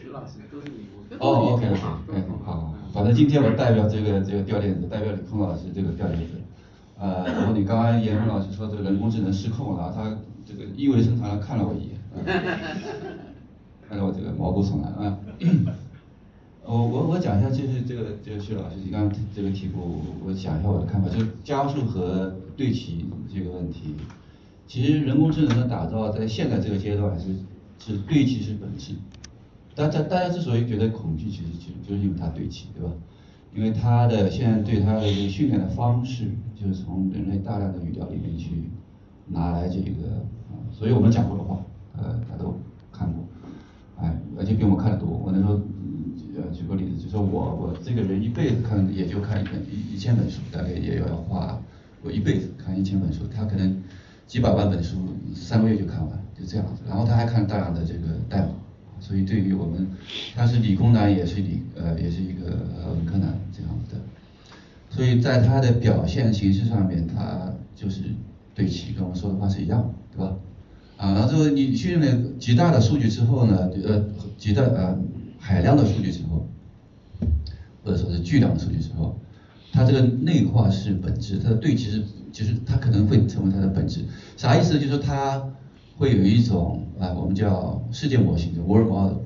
[0.00, 0.86] 徐老师都是你，
[1.18, 6.34] 哦，OK 都是 OK，好反正今天我代表这个这个掉链子，代表李空老师这个掉链子，
[6.98, 12.24] 呃，然后你刚刚严峰老师说这个人工智能失控了，他这个意味深长的看了我一眼，嗯
[13.88, 15.18] 看得我这个毛骨悚然啊。
[16.64, 23.96] 我我我讲一下，就是这个这个薛老师你刚刚这个题目，我讲一下我的看法，就是加速和对齐这个问题。
[24.68, 27.34] 其实人工智能的打造在现在这个阶段是
[27.80, 28.92] 是对齐是本质。
[29.80, 32.92] 大家大家之所以觉得恐惧，其实其实就是因为它对齐，对吧？
[33.54, 38.68] 因为它的现在对它的这个训练的方式，就是从人类大量的语料里面去
[39.26, 40.22] 拿来这个、
[40.70, 41.64] 所以我们讲过的话，
[41.96, 42.54] 呃，他都
[42.92, 43.24] 看过，
[43.96, 45.08] 哎，而且比我们看得多。
[45.08, 51.58] 我能说，嗯呃，举个例子，就说我我这个人一辈子看也就看一本一一千本书，大概也要花
[52.02, 53.82] 我一辈子看一千本书，他可能
[54.26, 54.98] 几百万本书
[55.34, 56.82] 三个月就看完，就这样子。
[56.86, 58.50] 然后他还看大量的这个代码，
[59.00, 59.88] 所以对于我们，
[60.34, 63.96] 他是理工男也是理呃也是一个呃文科男这样的。
[64.90, 68.02] 所以在它的表现形式上面，它就是
[68.54, 70.36] 对齐，跟我们说的话是一样，对吧？
[70.96, 74.04] 啊，然后就是你训练了极大的数据之后呢，呃，
[74.36, 74.98] 极大呃
[75.38, 76.46] 海量的数据之后，
[77.84, 79.18] 或者说是巨量的数据之后，
[79.72, 84.04] 它这个内化是本质，它的对齐是就是它可能会成为它的本质。
[84.36, 84.74] 啥意思？
[84.74, 85.42] 就是说它
[86.00, 89.18] 会有一种啊，我们叫世界模型，的 world model，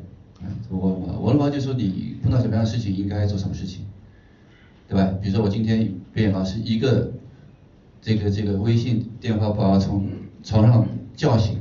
[0.42, 3.84] 啊，world model，world model 就说你碰到什么样的事情应该做什么事情。
[4.88, 5.14] 对吧？
[5.22, 7.12] 比如说我今天被老师一个
[8.02, 10.04] 这个这个微信电话把我从
[10.42, 10.84] 床上
[11.14, 11.58] 叫醒，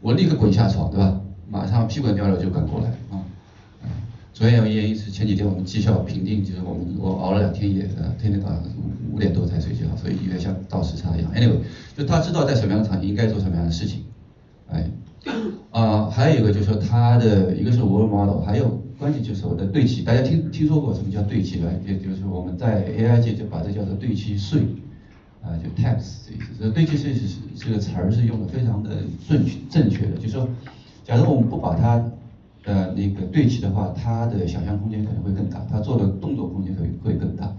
[0.00, 1.20] 我立刻滚下床，对吧？
[1.50, 3.18] 马上屁滚尿流就赶过来啊。
[4.32, 11.32] 昨天有一件事，前几天我们绩效评定，就是我们我熬了两天夜，呃，天天到五五点多才睡觉，所以有点像倒时差一样。
[11.34, 11.58] Anyway，
[11.96, 14.04] 就他知道在什么样的场景应该做什么样的事情，
[14.68, 14.90] 哎，
[15.70, 21.68] 啊、还有一个就是说它的一个是 world model，还有关键就是我的对齐，大家听听说过什么叫对齐吧？
[21.86, 24.60] 也就是我们在 AI 界就把这叫做对齐税，
[25.42, 26.52] 啊、就 tax 这意思。
[26.60, 30.48] 这对齐税是这个词儿是用的非常的正确正确的，就是说，
[31.04, 32.04] 假如我们不把它
[32.64, 37.50] 呃那个对齐的话，它的想象空间可能会更大，它做的动作空间会会更大。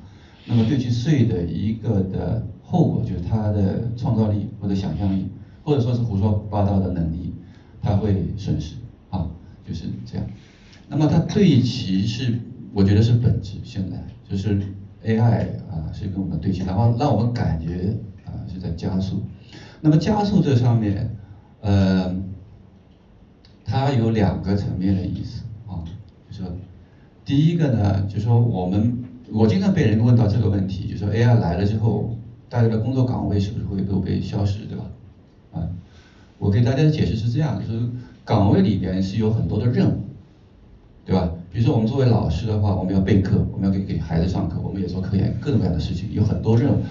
[0.46, 5.28] 那么对齐税的一个的后果就是它的创造力或者想象力，
[5.70, 7.32] 或者说是胡说八道的能力，
[7.80, 8.74] 它会损失
[9.12, 9.30] 啊，
[9.64, 10.26] 就是这样。
[10.88, 12.40] 那么它对齐是，
[12.74, 14.60] 我觉得是本质，现在就是
[15.06, 19.22] AI 啊是跟我们对齐，然后让我们感觉啊是在加速。
[19.80, 21.16] 那么加速这上面，
[21.62, 22.16] 呃，
[23.64, 25.86] 它有两个层面的意思啊，
[26.32, 26.52] 就是
[27.24, 32.18] 第一个呢，就说我们我经常被人问到这个问题，就说 AI 来了之后，
[32.50, 34.84] 大家的工作岗位是不是会都被消失，对吧？
[35.52, 35.68] 啊，
[36.38, 37.82] 我给大家的解释是这样，就是
[38.24, 40.04] 岗位里边是有很多的任务，
[41.06, 41.32] 对吧？
[41.52, 46.82] 比如说我们作为老师的话，我们要备课，我们要给给孩子上课，我们也做科研，各种各样的事情，有很多任务。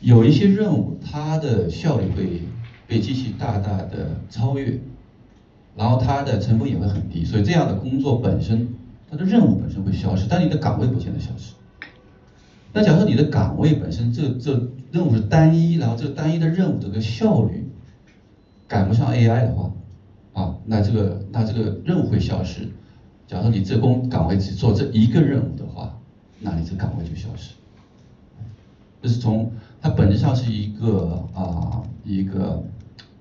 [0.00, 2.42] 有一些任务它的效率会
[2.86, 4.78] 被机器大大的超越，
[5.76, 8.68] 然后它的成本也会很低，所以这样的工作本身，
[9.10, 11.52] 它的任务本身会消失，但你的岗位不见得消失。
[12.72, 17.67] 那假设你的岗位本身这这任务是单一，然后这个单一的任务这个效率
[18.68, 19.72] 赶不上 AI 的话，
[20.34, 22.68] 啊，那这个那这个任务会消失。
[23.26, 25.98] 假如说你这工岗位只做这一个任务的话，
[26.38, 27.54] 那你这岗位就消失。
[29.00, 29.50] 这是从
[29.80, 32.62] 它本质上是一个啊、一个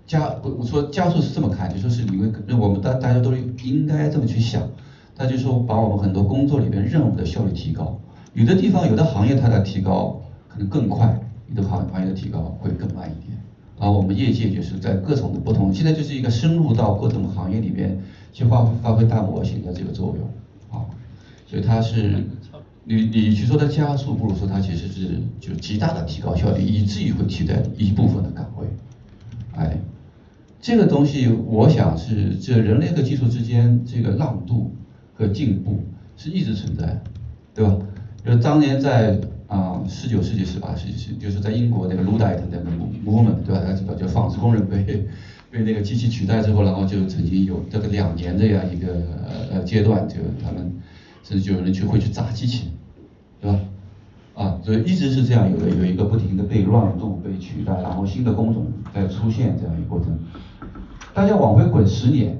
[0.05, 4.67] 加我我说加速是这么看，就说是因为我们大大家都应该这么去想，
[5.15, 7.97] 它就说把我们很多工作里面任务的效率提高，
[8.33, 13.26] 有的地方有的行业它的提高可能更快，有的行行业的提高会更慢一点。
[13.79, 17.97] 然后我们业界就是在各种的不同，现在就是一个深入到各种行业里边
[18.33, 20.27] 去发发挥大模型的这个作用
[20.69, 20.85] 啊，
[21.45, 22.25] 所以它是
[22.83, 28.67] 你你去说它加速，不如说它其实是就极大的提高效率，以至于会替代一部分的岗位，
[29.55, 29.77] 哎，
[30.59, 34.71] 这个东西我想是这人类和技术之间这个让渡
[35.13, 35.83] 和进步
[36.15, 36.99] 是一直存在，
[37.53, 37.77] 对吧？
[38.25, 42.69] 就是当年在啊十九世纪、十八世纪，就是在英国那个 Luddite 那个
[43.05, 43.61] movement，对吧？
[43.61, 45.07] 大家知道，就纺织工人被
[45.49, 48.93] 被那个机器取代之后，然后就曾经有这个两年这样一个
[49.25, 50.71] 呃呃阶段，就他们
[51.23, 52.71] 甚至就有人去会去砸机器，
[53.41, 53.59] 对吧？
[54.35, 60.15] 啊，所以一直是这样，有的有一个不停的被乱动、被取代，然后新的工种在出现这样一个过程。
[61.13, 62.37] 大家往回滚十年，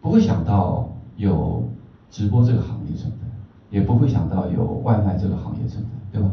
[0.00, 1.68] 不会想到有
[2.10, 3.27] 直播这个行业存在，
[3.70, 6.30] 也不会想到有外卖这个行业存在，对吧？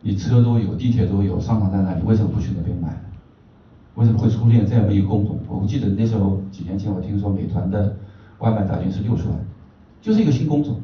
[0.00, 3.00] 你车都有，地铁都有，商场在那里，为什么不去那边买？
[3.94, 5.38] 为什么会出现这样的一个工种？
[5.48, 7.96] 我记得那时候几年前，我听说美团的
[8.38, 9.38] 外卖打进是六十万，
[10.02, 10.80] 就是一个新工种。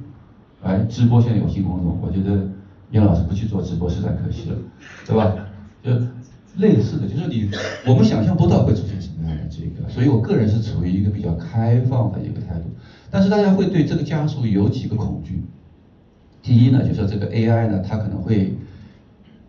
[0.62, 2.49] 哎，直播现在有新工种，我觉得
[2.91, 4.57] 严老师不去做直播实在可惜了，
[5.07, 5.35] 对吧？
[5.83, 5.91] 就
[6.57, 7.51] 类似的，就是你
[7.87, 12.70] 我们想象不到会出现什么样的这个，所以我个人是处于一个比较开放的一个态度。
[13.11, 15.45] 但是大家会对这个加速有几个恐惧。
[16.43, 18.55] 第一呢，就说这个 AI 呢，它可能会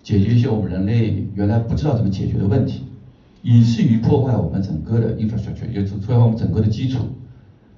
[0.03, 2.83] 解决一些我们人类原来不知道怎么解决的问题。
[3.43, 6.99] 以至于破坏我们整个的 infrastructure，也就破坏我们整个的基础。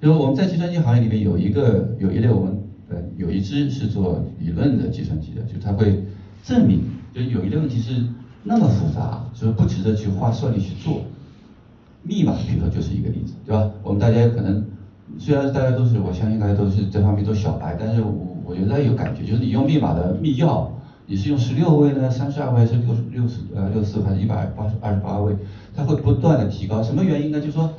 [0.01, 2.57] 就是我们在计算机行业里面有一个有一类我们
[2.89, 6.03] 呃有一支是做理论的计算机的，就它会
[6.43, 6.81] 证明，
[7.13, 8.03] 就有一类问题是
[8.43, 11.01] 那么复杂，就是不值得去花算力去做。
[12.01, 13.71] 密码，比如说就是一个例子，对吧？
[13.81, 14.65] 我们大家可能
[15.17, 20.67] 虽然大家都是，我相信大家都是这方面都小白，但是我我觉得有感觉，就是你用密码的密钥。
[21.05, 25.35] 你是用十六位呢，三十二位还是六六十呃六四还是一百八十二十八位？
[25.75, 27.41] 它会不断的提高，什么原因呢？
[27.41, 27.73] 就是说，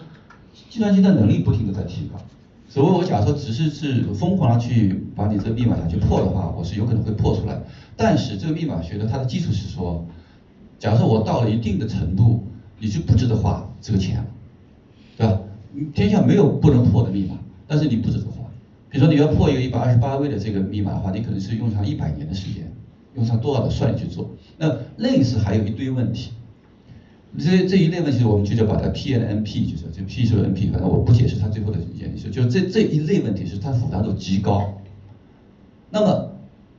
[0.69, 2.21] 计算机的能力不停的在提高。
[2.69, 7.59] 所以，我假设只是是疯狂的去把你这个密码想去破的话，我是有可能会破出来。
[7.97, 10.05] 但是这个密码学的它的基础是说，
[10.79, 12.45] 假设我到了一定的程度，
[12.79, 14.27] 你就不值得花这个钱了，
[15.17, 15.41] 对吧？
[15.95, 17.37] 天下没有不能破的密码，
[17.67, 18.44] 但是你不值得花。
[18.95, 22.73] 比如说你要破一个一百二十八位的这个密码的话，你可能是用上一百年的时间。
[23.17, 24.31] 用上多少的算力去做？
[24.57, 26.31] 那类似还有一堆问题，
[27.37, 34.75] 这这一类问题我们就叫把它 P N N P，就是就 P 是 N P，反正我不解释它最后的原理，就这这一类问题是它复杂度极高。
[35.91, 36.31] 那么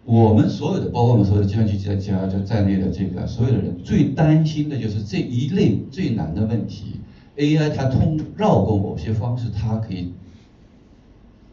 [0.05, 6.99] 我们所有的，包括我们所有的计算机家就在内的这个所有的人，最担心的就是这一类最难的问题
[7.37, 10.11] ，A I 它通绕过某些方式，它可以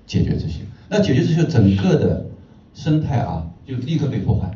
[0.06, 0.60] 解决这些。
[0.88, 2.26] 那解决这些，整个的
[2.74, 4.50] 生态啊，就立刻被破坏。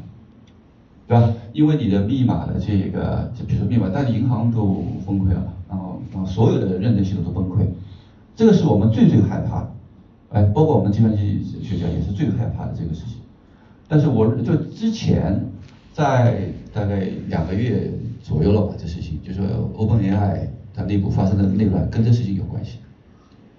[1.09, 1.33] 对吧？
[1.53, 7.65] 因为你的密码的这个，就比如说密码，但是银行都崩溃了，然后然后所有的认证系统都崩溃，
[8.35, 9.73] 这个是我们最最害怕的，
[10.31, 13.19] 哎，包括我们计算机学家也是最害怕的这个事情。
[13.87, 15.41] 但是我就之前
[15.93, 17.89] 在大概两个月
[18.21, 22.79] 左右了吧，这事情就说 OpenAI 它内部发生的内乱跟这事情有关系，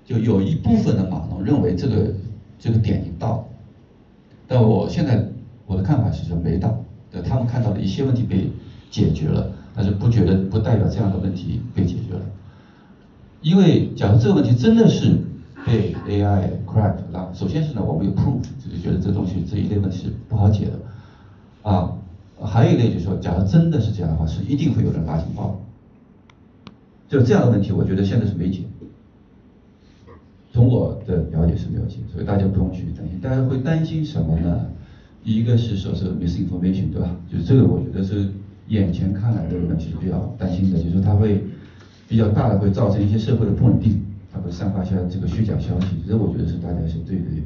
[0.07, 2.11] 就有一部分的码农认为这个
[2.57, 3.45] 这个点已经到了，
[4.47, 5.23] 但我现在
[5.65, 6.75] 我的看法是说没到。
[7.25, 8.47] 他们看到的一些问题被
[8.91, 12.21] 解决了，但是不觉得不代表这样的问题被解决了。
[13.41, 15.17] 因为假如这个问题真的是
[15.65, 21.69] 被 AI crack，那首先是呢，我们有 proof，就是觉得这东西这一类问题是不好解的。
[21.69, 21.91] 啊，
[22.39, 25.59] 还有一类就是说，假如真的是这样的话，是一定会有人拉警报。
[27.09, 28.61] 就这样的问题，我觉得现在是没解。
[30.57, 33.19] 从我的了解是没有解，所以大家不用去担心。
[33.21, 34.65] 大家会担心什么呢？
[35.23, 37.15] 一个是说是 misinformation，对吧？
[37.31, 38.27] 就是这个，我觉得是
[38.69, 41.43] 眼前看来的问题是比较担心的，就是它会
[42.07, 44.03] 比较大的会造成一些社会的不稳定，
[44.33, 47.37] 它会散发一些这个虚假消息，这我觉得是大家是最最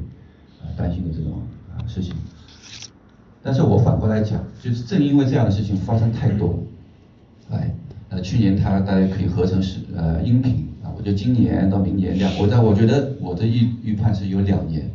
[0.62, 1.32] 啊担心的这种
[1.76, 2.14] 啊事情。
[3.42, 6.58] 但是我反过来讲，就是正因为这样的事情发生太多，
[7.50, 7.74] 哎，
[8.08, 10.66] 呃，去年它大家可以合成是呃音频
[11.02, 14.88] 啊，我觉得今年到明年两，我在我觉得我的预预判是有两年。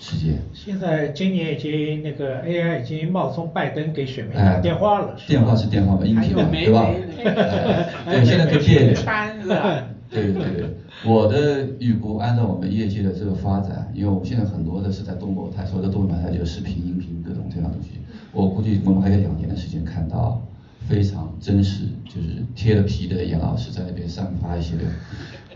[0.00, 0.36] 时间。
[0.52, 5.16] 现在今年已经那个 AI 已经冒充拜登给选民打电话了。
[5.28, 6.90] 电话是电话嘛，音频嘛，对吧？
[8.10, 8.94] 对，现在可以变。
[10.10, 10.68] 对对对，
[11.06, 17.90] 我的预估按照我们业界的这个发展，因为我们现在很多的是在东某台，所有的东某台就是视频、音频各种这样东西，
[18.32, 20.42] 我估计我们还有两年的时间看到
[20.86, 24.74] 非常真实，就是贴了皮的严老师在那边散发一些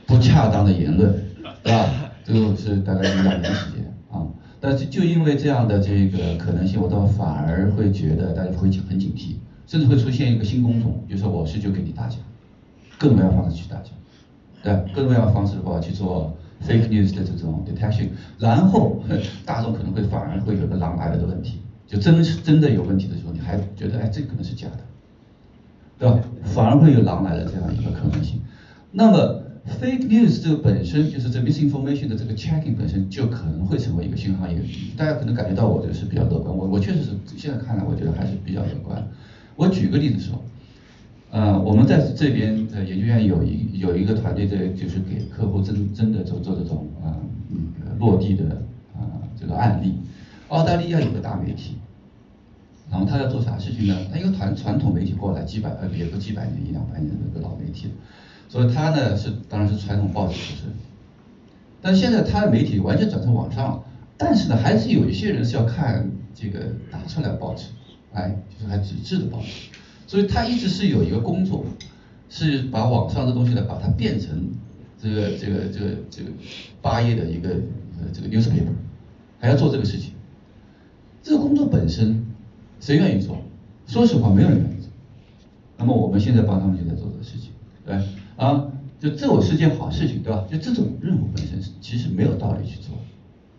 [0.07, 1.91] 不恰当的言论，是 吧？
[2.25, 4.27] 这个是大概两年时间啊。
[4.61, 9.35] 但是就因为这样的这个可能性，我倒反而会觉得大家会很警惕，
[9.67, 12.17] 甚至会出现一个新工种，就是我是就给你打假，
[12.99, 13.91] 各种各样方式去打假，
[14.63, 16.37] 对，各种各样方式的话去做
[16.67, 19.03] fake news 的这种 detection，然后
[19.45, 24.79] 大众可能会反而会有个狼来了的问题，就真是真的有问题的时候，你还觉得哎这可能是假的，
[25.99, 26.19] 对吧？
[26.45, 28.41] 反而会有狼来了这样一个可能性，
[28.91, 29.43] 那么。
[29.67, 34.61] Fake news 这个本身就是这 misinformation 的这个 checking 本身就可能会成为一个新行业，
[34.97, 39.07] 大家可能感觉到我这是比较乐观，我我确实是现在看来我觉得还是比较乐观。
[39.57, 40.43] 我举个例子说，
[41.31, 48.63] 呃，我们在这边的研究院有一有一个团队在就是给客户真真的做做这种啊那个落地的
[48.95, 49.03] 啊
[49.39, 49.95] 这个案例。
[50.49, 51.75] 澳大利亚有个大媒体，
[52.89, 53.97] 然后他要做啥事情呢？
[54.13, 57.89] 他一个传传统媒体过来几百呃也不几百年一两百年的那个老媒体，
[58.49, 60.73] 所以他呢是当然是传统报纸出身，
[61.81, 63.85] 但现在他的媒体完全转成网上了，
[64.17, 67.67] 但是呢还是有一些人是要看这个打出来报纸，
[68.13, 69.71] 哎，就是还纸质的报纸，
[70.07, 71.65] 所以他一直是有一个工作，
[72.29, 74.51] 是把网上的东西呢把它变成
[75.01, 76.31] 这个这个这个这个
[76.81, 77.51] 八页的一个
[77.99, 78.73] 呃这个 newspaper，
[79.39, 80.13] 还要做这个事情。
[81.23, 82.25] 这个工作本身，
[82.79, 83.37] 谁愿意做？
[83.89, 84.89] 说实话，没有人愿意做。
[85.77, 87.51] 那么我们现在帮他们就在做这个事情，
[87.85, 87.97] 对
[88.37, 88.71] 啊，
[89.01, 90.45] 就这我是件好事情，对吧？
[90.51, 92.97] 就这种任务本身其实没有道理去做。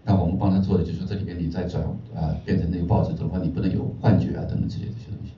[0.04, 1.84] 那我们帮他做的就是，这里边你再转
[2.16, 5.34] 啊，变成那个报纸的话，你不能有幻觉啊等等之类这些东西。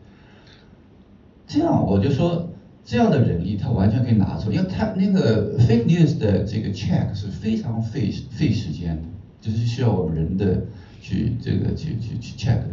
[1.48, 2.50] 这样我就说，
[2.86, 9.04] 这样的人力他完全可以拿出，因为他那个 fake news 的这个 check 是非常费费时间的，
[9.42, 10.62] 就是需要我们人的。
[11.02, 12.68] 去这个去去去 check 的，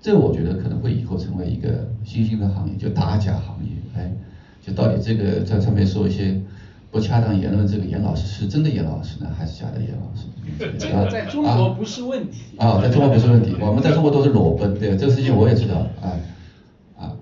[0.00, 3.70] 这我觉得可能会以后成为一个新兴的行业，就打假行业。
[3.94, 4.10] 哎，
[4.66, 6.40] 就到底这个在上面说一些
[6.90, 10.26] 不恰当言论，这个严老师是真的严老师呢，还是假的严老师？
[10.78, 12.56] 这个在中国不是问题。
[12.58, 16.18] 啊，在中国不是问题，我们在中国都是裸奔，对这个事情我也知道，啊，
[16.98, 17.12] 啊。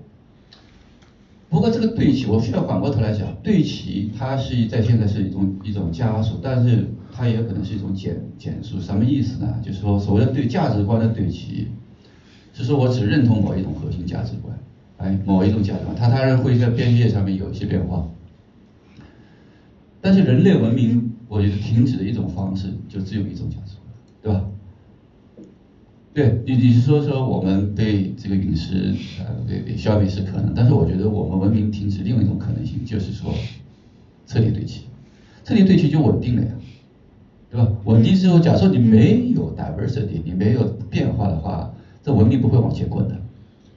[1.50, 6.88] 不过这个对齐，我需要反过头来讲，对齐它是在现在是一种一种加速，但是。
[7.16, 9.60] 它也可能是一种减减速，什么意思呢？
[9.64, 11.68] 就是说，所谓的对价值观的对齐，
[12.52, 14.58] 是说我只认同某一种核心价值观，
[15.04, 18.08] 哎，某一种价值观，它当然会在边界上面有一些变化。
[20.00, 23.76] 但是人类文明，我觉得停止的一种方式，就只有一种假设，
[24.22, 24.44] 对吧？
[26.14, 33.34] 对，你你是说说我们对这个陨石呃对对消灭是可能，但是我觉得我们文明停止另一种可能性，就是说
[34.26, 34.84] 彻底对齐，
[35.44, 36.48] 彻底对齐就稳定了呀。
[37.50, 37.70] 对吧？
[37.84, 41.70] 稳定之后，假设你没有 diversity，你没有变化的话，
[42.02, 43.20] 这文明不会往前滚的。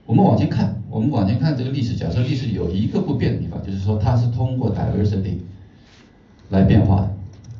[0.07, 5.39] 我们往前看，我们往前看这个历史，假设历史有一个不变的地方，就是说它是通过 diversity
[6.49, 7.11] 来变化的。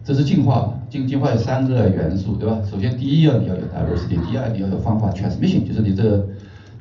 [0.06, 2.62] 这是进化，进进化有三个元素，对吧？
[2.72, 6.26] 首先第一要你要有 diversity，第二你要有方法 transmission，就是你这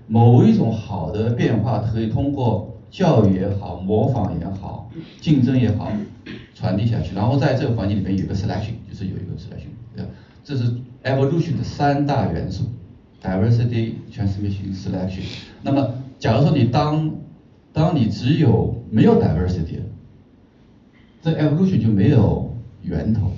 [0.06, 4.88] 某一种好的变化可以通过教育也好，模仿也好，
[5.20, 5.90] 竞争也好。
[6.54, 10.10] 传递下去，然后在这个环境里面有个 selection，就是有一个 selection，对吧？
[10.42, 10.72] 这是
[11.04, 12.64] evolution 的三大元素
[13.26, 15.22] ：diversity、transmission、selection。
[15.62, 17.10] 那么，假如说你当
[17.72, 19.80] 当你只有没有 diversity，
[21.22, 23.32] 这 evolution 就没有源头，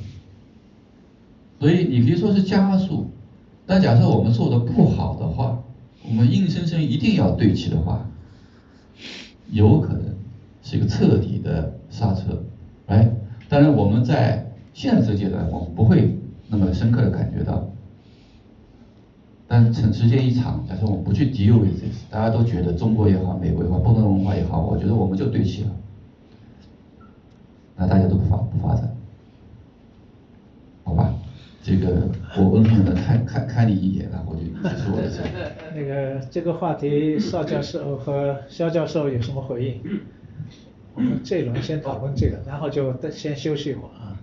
[1.59, 3.07] 所以你可以说是加速。
[3.67, 5.63] 但假设我们做的不好的话，
[6.07, 8.09] 我们硬生生一定要对齐的话，
[9.51, 10.05] 有可能
[10.63, 12.43] 是一个彻底的刹车。
[12.87, 13.11] 哎，
[13.49, 16.17] 当然我们在现在这个阶段，我们不会
[16.49, 17.71] 那么深刻的感觉到，
[19.49, 25.71] 但是时间一长，假设我们不去 deal with this，大家都觉得中国也好，美国也好，不同文化也好，我觉得我们就对齐了，
[27.77, 28.95] 那大家都不发不发展，
[30.85, 31.15] 好吧？
[31.63, 35.23] 这个我温和的看看看你一眼，然后就结束我的讲。
[35.75, 40.01] 那个这个话题，邵教授和肖教授有什么回应？
[40.95, 44.17] 我们这一轮先讨论这个，然后就先休息一会儿啊。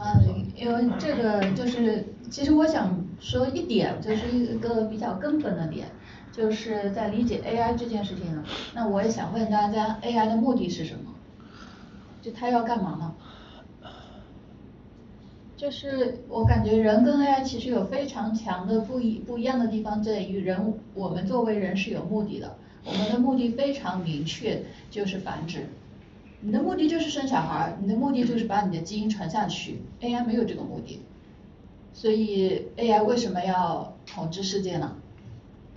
[0.00, 2.04] 嗯，因为这个就是，
[2.34, 5.86] 其实我想说一点，就是一个比较根本的点，
[6.32, 8.42] 就是在理解 AI 这件事情。
[8.74, 11.14] 那我也想问大家，AI 的目的是什么？
[12.20, 13.92] 就它要干嘛呢？
[15.56, 24.60] 就是我感觉人跟 AI 其实有非常强的不一不一样的地方在于人，我们作为人是有目的的，我们的目的非常明确，
[24.90, 25.68] 就是繁殖。
[26.40, 29.82] 你的目的就是生小孩，你的目的就是把你的基因传下去。
[30.00, 31.00] AI 没有这个目的，
[31.94, 34.96] 所以 AI 为什么要统治世界呢？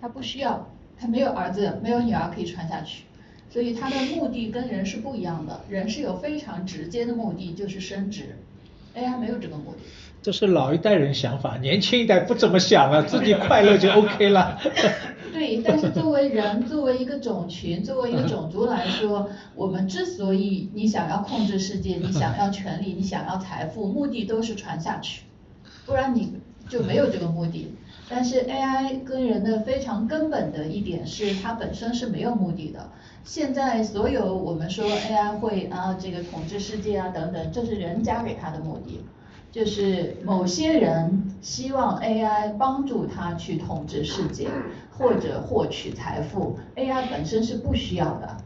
[0.01, 0.67] 它不需要，
[0.99, 3.03] 它没有儿子，没有女儿可以传下去，
[3.49, 5.61] 所以它的目的跟人是不一样的。
[5.69, 8.35] 人是有非常直接的目的，就是生殖
[8.95, 9.77] ，AI 没有这个目的。
[10.21, 14.59] 这是老一代人想法，年轻一代不怎么想了，自己快乐就 OK 了。
[15.31, 25.21] 对，但是作为人，作为一个种群，作为一个种族来说，我们之所以你想要控制世界，你想要权利，你想要财富，目的都是传下去，
[25.87, 27.73] 不然你就没有这个目的。
[28.09, 32.91] 但是 AI 跟人的非常根本的一点是，它本身是没有目的的。
[33.23, 39.01] 现在所有我们说 AI 会啊这个统治世界啊等等，这是人加给它的目的。
[39.49, 44.49] 就是某些人希望 AI 帮助他去统治世界
[44.91, 48.37] 或者获取财富，AI 本身是不需要的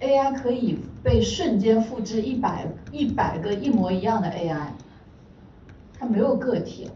[0.00, 4.68] ，AI 可以被瞬间复制一百一百个一模一样的 AI，
[5.98, 6.88] 它没有个体，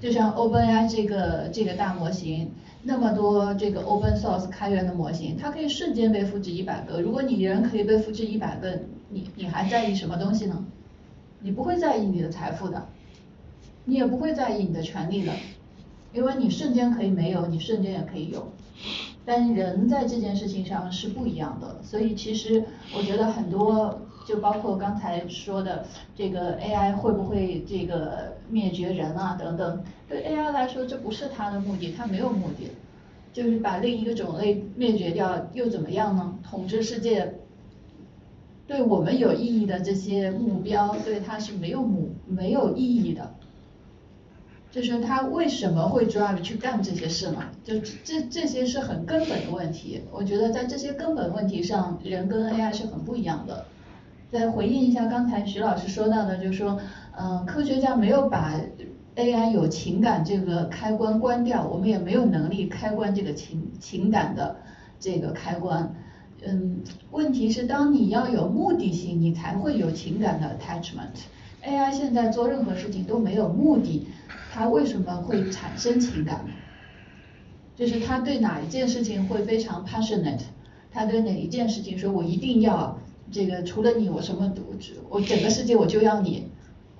[0.00, 2.52] 就像 OpenAI 这个这个大模型，
[2.82, 7.00] 那么多这个 open source 开源的模型，它可以瞬间被复制一百个。
[7.00, 10.64] 如果你人可以被复制一百个，你你还在意什么东西呢？
[11.40, 12.88] 你不会在意你的财富的，
[13.84, 15.32] 你也不会在意你的权利的，
[16.12, 18.52] 因为你瞬间可以没有，你瞬间也可以有。
[19.24, 22.64] 但人在这件事情上是不一样的，所以其实
[22.96, 32.70] 我觉得很多，就包括刚才说的这个 AI 会不会这个灭绝人啊等等，对 AI 来说这不是它的目的，它没有目的，
[33.32, 36.38] 就是把另一个种类灭绝掉又怎么样呢？
[36.48, 37.34] 统治世界，
[38.66, 43.34] 对我们有意义的这些目标，对它是没有目没有意义的。
[44.70, 47.42] 就是他为什么会这样去干这些事呢？
[47.62, 50.00] 就这这些是很根本的问题。
[50.10, 53.66] 我觉得在这些根本问题上，人跟 AI 是很不一样的。
[54.32, 56.80] 再回应一下刚才徐老师说到的，就是说，
[57.18, 58.58] 嗯，科学家没有把
[59.14, 64.56] AI 有情感这个开关关掉，我们也没有能力开关这个情情感的
[64.98, 65.94] 这个开关。
[66.46, 66.80] 嗯，
[67.10, 71.26] 问题是当你要有目的性，你才会有情感的 attachment。
[71.62, 74.08] AI 现在做任何事情都没有目的。
[74.50, 76.46] 他为什么会产生情感？
[77.76, 80.40] 就是他对哪一件事情会非常 passionate，
[80.90, 82.98] 他对哪一件事情说我一定要
[83.32, 84.62] 这个除了你我什么都
[85.08, 86.48] 我整个世界我就要你，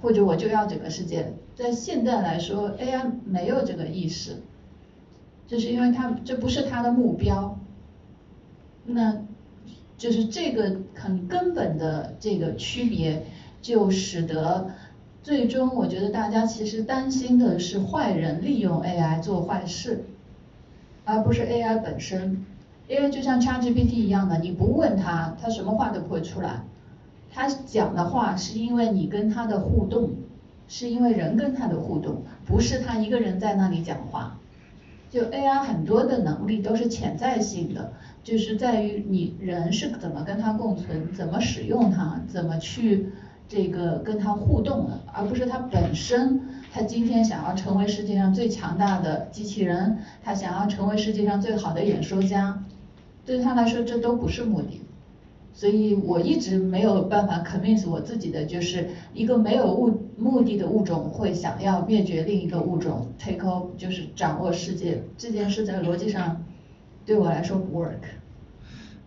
[0.00, 1.34] 或者我就要整个世界。
[1.54, 4.42] 在现在来说，AI 没有这个意识，
[5.46, 7.60] 就是因为他这不是他的目标。
[8.84, 9.22] 那
[9.96, 13.26] 就是这个很根本的这个区别，
[13.60, 14.70] 就使得。
[15.22, 20.04] 最终，我觉得大家其实担心的是坏人利用 AI 做坏事，
[21.04, 22.44] 而不是 AI 本身。
[22.92, 26.62] 因为就像 ChatGPT 一样的，你不问他，他什么话都不会出来。
[27.32, 30.10] 他讲的话是因为你跟他的互动，
[30.68, 34.36] 是因为人跟他的互动，不是他一个人在那里讲话。
[35.08, 43.10] 就 AI 很多的能力都是潜在性的，就是在于你人是怎么跟他共存，怎么使用它，怎么去。
[43.48, 46.40] 这个跟他互动的，而不是他本身，
[46.72, 52.62] 他今天想要成为世界上最强大的机器人，他想要成为世界上最好的演说家，
[53.24, 54.80] 对他来说这都不是目的，
[55.52, 66.44] 所以我一直没有办法 convince 我自己的，就是一个没有物目的的物种会想要灭绝另一个物种，take over 就是掌握世界这件事在逻辑上
[67.06, 68.02] 对我来说不 work。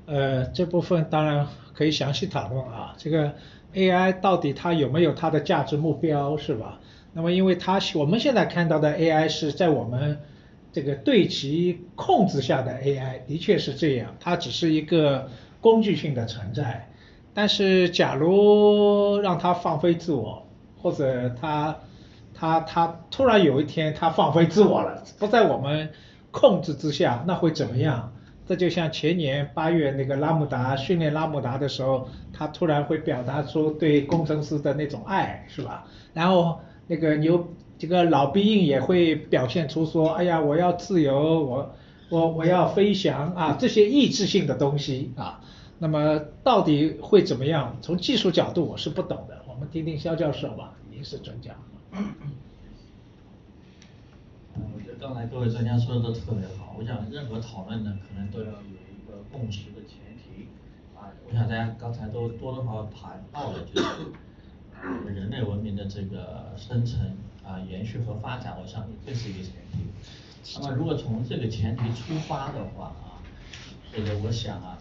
[0.06, 3.34] 呃，这部分当然可以详细讨论啊，这个。
[3.76, 6.80] AI 到底它有没有它的价值目标是吧？
[7.12, 10.18] 那么因为它我们现在看到的 AI 是在我们
[10.76, 15.30] 这个对其控制下的 AI，的确是这样，它只是一个
[15.62, 16.90] 工具性的存在。
[17.34, 20.46] 但是假如让它放飞自我，
[20.82, 21.78] 或者它
[22.34, 25.92] 它它突然有一天它放飞自我了，不在我们
[26.32, 28.12] 控制之下，那会怎么样？
[28.46, 35.88] 这就像前年八月那个拉姆达训练拉姆达的时候，他突然会表达出对工程师的那种爱，是吧？
[36.14, 37.48] 然后那个牛
[37.78, 41.76] 这个老兵印也会表现出说，哎呀，我要自由，我
[42.10, 45.42] 我我要飞翔啊，这些意志性的东西啊。
[45.78, 47.78] 那么到底会怎么样？
[47.82, 51.54] 从技术角度我是不懂的，我们听听肖教授吧，您是专家。
[54.54, 56.78] 我觉得刚才各位专家说的都特别好。
[56.80, 60.48] 我想任何讨论呢，可能都要有一个共识的前提。
[60.96, 67.02] 啊，我想大家刚才都多多少少谈到了，就是人类文明的这个生成
[67.46, 70.60] 啊、延续和发展，我相信这是一个前提。
[70.60, 73.22] 那么如果从这个前提出发的话啊，
[73.94, 74.78] 这个我想啊。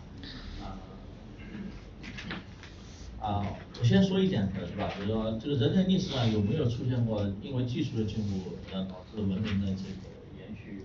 [3.20, 3.42] 啊，
[3.80, 4.86] 我先说一点的是吧？
[4.98, 10.84] 比如说，这个人类历史上有没有出现过因为技术的进步而导致文明的这个延续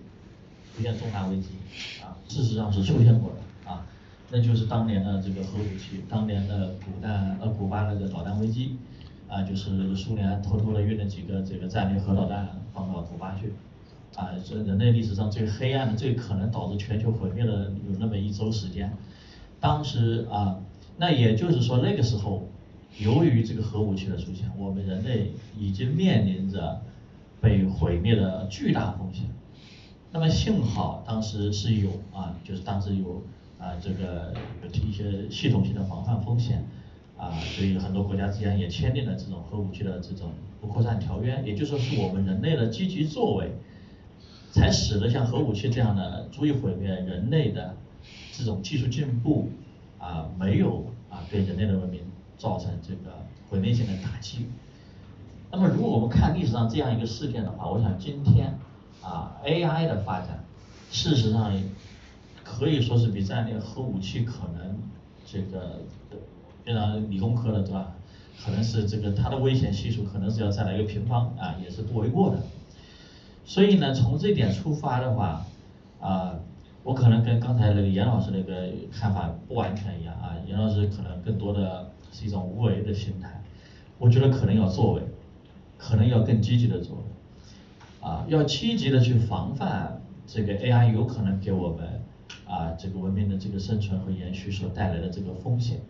[0.74, 1.48] 出现重大危机？
[2.02, 3.84] 啊，事实上是出现过的啊，
[4.30, 7.10] 那就是当年的这个核武器，当年的古代
[7.42, 8.78] 呃古巴那个导弹危机，
[9.30, 13.52] 啊，就是苏联偷偷的运了几个这个战略核导弹放到古巴去，
[14.16, 18.92] 啊，这人类历史上最黑暗的、最可能导致全球毁灭的有那么一周时间，
[19.60, 20.60] 当时啊。
[21.02, 22.46] 那也就是说，那个时候，
[22.98, 26.82] 由于这个核武器的出现，我们人类已经面临着
[27.40, 29.24] 被毁灭的巨大风险。
[30.12, 33.22] 那么幸好当时是有啊，就是当时有
[33.58, 36.66] 啊这个有一些系统性的防范风险
[37.20, 41.42] 啊，所以很多国家之间也签订了这种核武器的这种不扩散条约。
[41.44, 43.52] 也就是说，是我们人类的积极作为，
[44.50, 47.76] 才使得像核武器这样的足以毁灭人类的
[48.32, 49.50] 这种技术进步。
[49.98, 52.00] 啊，没有啊，对人类的文明
[52.38, 53.18] 造成这个
[53.50, 54.46] 毁灭性的打击。
[55.52, 58.58] 那么，如果我们看历史上这样一个事件的话，我想今天
[59.02, 60.42] 啊，AI 的发展
[60.90, 61.52] 事实上
[62.42, 64.78] 可以说是比战略核武器可能
[65.26, 65.82] 这个，
[66.70, 67.96] 非常理工科的对吧？
[68.44, 72.40] 可能是这个它的危险系数可能是要再来一个平方啊，也是不为过的。
[73.44, 75.44] 所以呢，从这点出发的话，
[76.00, 76.38] 啊，
[76.84, 83.42] 我可能跟刚才那个严老师那个看法不完全一样啊，严老师可能更多的是一种无为的心态，
[83.98, 85.02] 我觉得可能要作为，
[85.76, 92.00] 可能要更积极的作为，啊，要积极的去防范这个 AI 有可能给我们
[92.46, 95.80] 啊这个文明的这个生存和延续所带来的这个风险。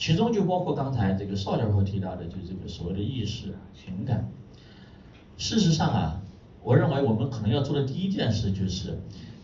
[0.00, 4.30] 其中就包括刚才这个邵教授提到的，就这个所谓的意识、情感。
[5.36, 6.22] 事实上啊，
[6.62, 8.98] 我认为我们可能要做的第一件事，就是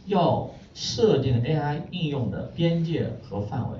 [0.06, 3.76] 要设定 AI 应用的边界和范围，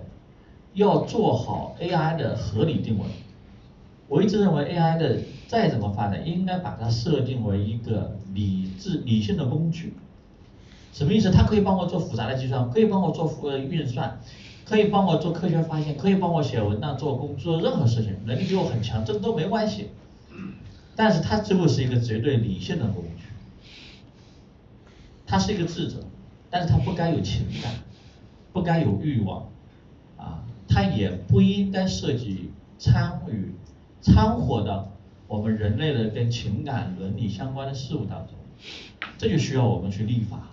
[0.75, 3.07] 要做好 AI 的合理定位。
[4.07, 9.95] 我一直认为 AI 的再怎么发展，应该把它设定为一个理智、理性的工具。
[10.93, 11.31] 什么意思？
[11.31, 14.21] 它可以帮我做复杂的计算，可以帮我做复运算。
[14.69, 19.91] 可以帮我做科学发现，可以帮我写文档、做工、做任何事情，能力比我很强，这都没关系。
[20.97, 23.25] 但是它最后是一个绝对理性的工具，
[25.27, 26.03] 它是一个智者，
[26.51, 27.73] 但是它不该有情感，
[28.53, 29.49] 不该有欲望，
[30.17, 33.53] 啊，它也不应该涉及参与、
[34.01, 34.91] 掺和到
[35.29, 38.35] 我们人类的跟情感、伦理相关的事物当中，
[39.17, 40.51] 这就需要我们去立法，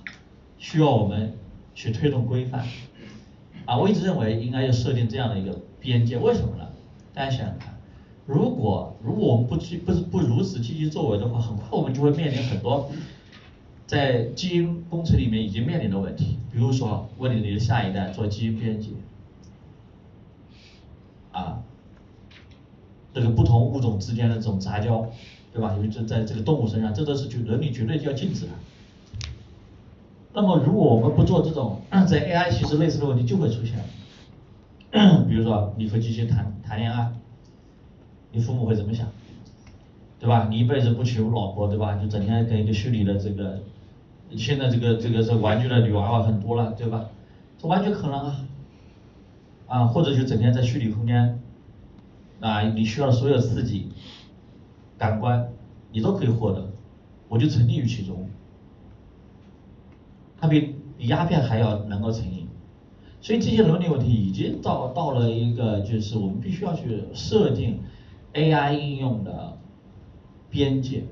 [0.60, 1.34] 需要我们
[1.74, 2.68] 去推动规范。
[3.66, 6.68] 啊，我一直认为应该要设定这样的一个边界，为什么呢？
[7.14, 7.78] 大家想想看，
[8.26, 12.90] 如果如果我们不去不是不如此积极作为的话，很快我们就会面临很多
[13.88, 18.96] 在基因工程里面已经面临的问题，比如说为你的下一代做基因编辑，
[21.32, 21.62] 啊，
[23.14, 25.10] 这个不同物种之间的这种杂交，
[25.54, 25.76] 对吧？
[25.78, 28.52] 尤其是在这个动物身上，这都是就伦理绝对就要禁止的。
[30.36, 33.78] 那么，如果我们不做这种，在 AI 其实类似的问题就会出现。
[35.30, 37.12] 比如说，你和机器谈谈恋爱，
[38.32, 39.08] 你父母会怎么想？
[40.20, 40.48] 对吧？
[40.50, 41.96] 你一辈子不娶老婆，对吧？
[41.96, 43.60] 就整天跟一个虚拟的这个，
[44.36, 47.06] 现在这个这个这玩具的女娃娃很多了，对吧？
[47.60, 48.46] 这完全可能啊。
[49.68, 51.40] 啊，或者就整天在虚拟空间，
[52.40, 53.92] 啊，你需要所有刺激、
[54.98, 55.50] 感官，
[55.92, 56.70] 你都可以获得，
[57.30, 58.30] 我就沉溺于其中。
[60.44, 62.46] 它比比鸦片还要能够成瘾，
[63.22, 67.80] 所以这些伦理问题已经到到了一个，就是我们必须要去设定
[68.34, 69.58] AI 应用的
[70.50, 71.06] 边界，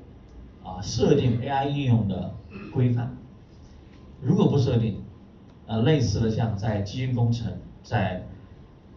[0.62, 2.34] 啊，设定 AI 应用的
[2.74, 3.16] 规范。
[4.20, 4.96] 如果不设定，
[5.64, 8.26] 呃，类似的像在基因工程，在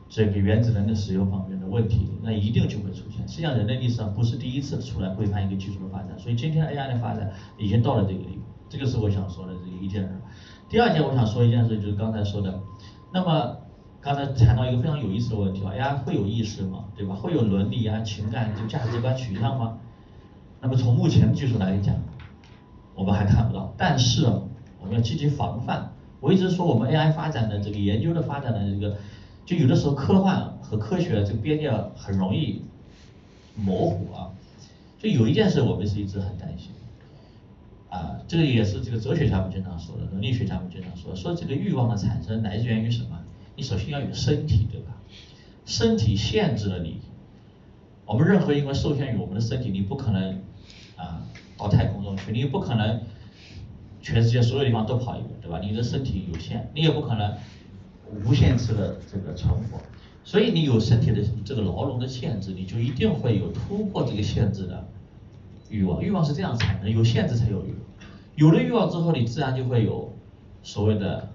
[0.10, 3.26] 这个原子能的使用方面的问题，那一定就会出现。
[3.26, 8.42] 实际上，人类历史上不是第一次出来规范一个技术的发展，所以今天 AI 的发展已经到了这个地步。
[8.70, 10.10] 这个是我想说的这个一件事。
[10.68, 12.60] 第二件我想说一件事，就是刚才说的，
[13.14, 13.58] 那么
[14.02, 16.86] 刚才谈到一个非常有意思的问题啊，AI 会有意识吗？
[16.96, 17.16] 对吧？
[17.16, 19.78] 会有伦理啊、情感、就价值观取向吗？
[20.62, 21.96] 那么从目前的技术来讲，
[22.96, 23.74] 我们还看不到。
[23.78, 25.92] 但是我们要积极防范。
[26.20, 28.98] 我一直说我们 AI 发展的这个研究的发展的这个，
[29.46, 32.64] 就有的时候科幻和科学这个边界很容易
[33.56, 34.32] 模糊啊。
[34.98, 36.72] 就有一件事我们是一直很担心。
[37.96, 43.18] 啊，这个也是这个哲学家们经常说的，伦理学家们经常说，说这个欲望的产生来源于什么？
[43.56, 44.98] 你首先要有身体，对吧？
[45.66, 47.00] 身体限制了你，
[48.06, 50.42] 我们任何因为受限于我们的身体，你不可能
[50.98, 51.26] 啊
[51.58, 53.02] 到太空中去，你也不可能
[54.02, 55.62] 全世界所有地方都跑一遍，对吧？
[55.64, 57.34] 你的身体有限，你也不可能
[58.26, 59.80] 无限次的这个存活，
[60.26, 64.86] 所以你有身体的这个牢笼的限制，你就一定会有突破这个限制的
[65.70, 67.74] 欲望，欲望是这样产生，有限制才有欲。
[68.36, 70.14] 有了欲望之后，你自然就会有
[70.62, 71.30] 所谓的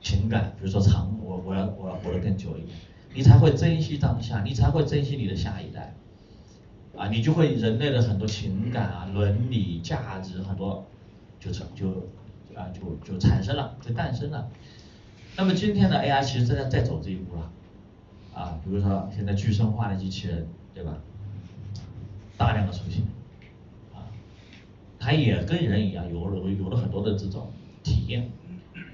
[0.00, 2.76] 情感，比如说长，我我要我要活得更久一点，
[3.14, 5.94] 你才会珍惜当下，你才会珍惜你的下一代，
[6.96, 10.84] 啊，你就会人类的很多情感啊、伦理价值很多
[11.38, 11.90] 就成就
[12.56, 14.48] 啊就就产生了，就诞生了。
[15.36, 17.50] 那么今天的 AI 其实正在在走这一步了，
[18.34, 20.98] 啊，比如说现在具身化的机器人，对吧？
[22.36, 23.04] 大量的出现。
[25.04, 27.50] 它也跟人一样，有了有了很多的这种
[27.82, 28.30] 体验，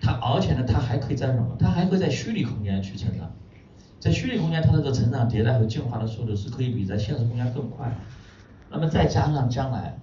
[0.01, 1.55] 它而且呢，它还可以在什么？
[1.59, 3.31] 它还会在虚拟空间去成长，
[4.01, 7.95] 在虚拟空间，它这个成长迭代和进化的速度是可以比在现实空间更快。
[8.71, 9.99] 那么再加上将来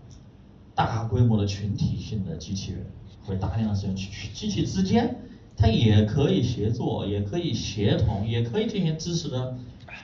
[0.76, 2.86] 大规模的群体性的机器人
[3.24, 5.16] 会大量使用，机器之间
[5.58, 9.58] 它也可以协作，也可以协同，也可以进行知识的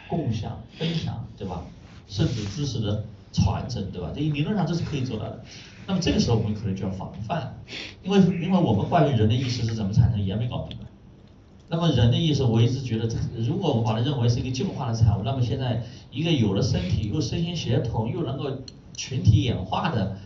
[0.08, 1.64] 共享分享，对吧？
[2.08, 4.12] 甚至知识的传承，对吧？
[4.16, 5.43] 这理论上这是可以做到的。
[5.88, 7.56] 那么这个时候我们可能就要防范，
[8.04, 10.86] 因为因为我们关于人的意识是怎么产生也没搞明白。
[11.68, 13.08] 那么人的意识，我一直觉得，
[13.48, 18.52] 如果我们把它认为是一个进化的产物，那么现在一个有了身体又身心协同又能够
[18.96, 20.18] 群体演化的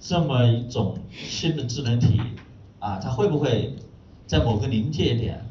[0.00, 2.20] 这么一种新的智能体
[2.78, 3.76] 啊，它会不会
[4.26, 5.44] 在某个临界点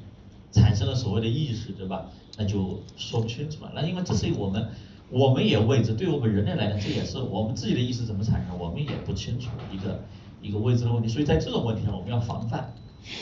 [0.51, 2.07] 产生了所谓的意识，对吧？
[2.37, 3.71] 那就说不清楚了。
[3.75, 4.69] 那因为这是我们
[5.09, 10.03] 我们也未知，对我们人类来讲，这也是我们自己的意识怎么产生，我们也不清楚一个
[10.41, 11.07] 一个未知的问题。
[11.07, 12.73] 所以在这种问题上，我们要防范。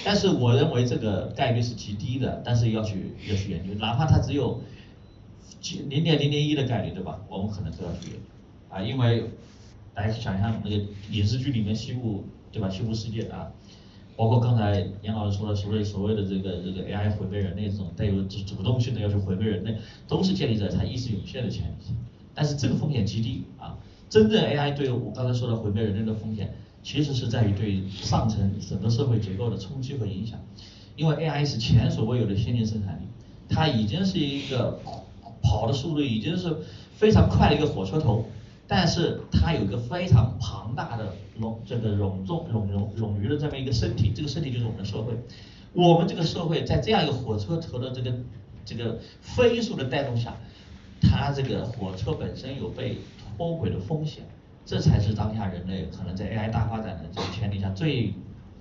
[0.05, 4.61] 但是我认为这个概率是极低的，但是要去要去研究，哪怕它只有
[5.89, 7.19] 零点零零一的概率，对吧？
[7.29, 8.19] 我们可能都要去研究
[8.69, 9.29] 啊，因为
[9.93, 10.81] 大家想象那个
[11.11, 12.69] 影视剧里面西部，对吧？
[12.69, 13.51] 西部世界啊，
[14.15, 21.93] 包括刚才严老师说的所谓所谓的这个这个 AI 毁灭人类这种带有主主动性的要去毁灭人类，都是建立在它意识涌现的前提，
[22.33, 23.77] 但是这个风险极低啊，
[24.09, 26.53] 真正 AI 对我刚才说的毁灭人类的风险。
[26.85, 30.37] 其实是在于对上层整个社会结构的冲击和影响，
[30.97, 33.05] 因为 AI 是前所未有的先进生产力，
[33.47, 34.77] 它已经是一个
[35.41, 36.53] 跑的速度已经是
[36.93, 38.25] 非常快的一个火车头，
[38.67, 45.13] 但是它有一个非常庞大的冗这个冗重冗冗冗余的这么一个身体，这个身体就是我们的社会，
[45.73, 48.13] 我们这个社会在这样一个火车头的这个
[48.65, 50.35] 这个飞速的带动下，
[51.01, 52.99] 它这个火车本身有被
[53.37, 54.23] 脱轨的风险。
[54.65, 58.13] 这才是当下人类可能在 AI 大发展的这个前提下最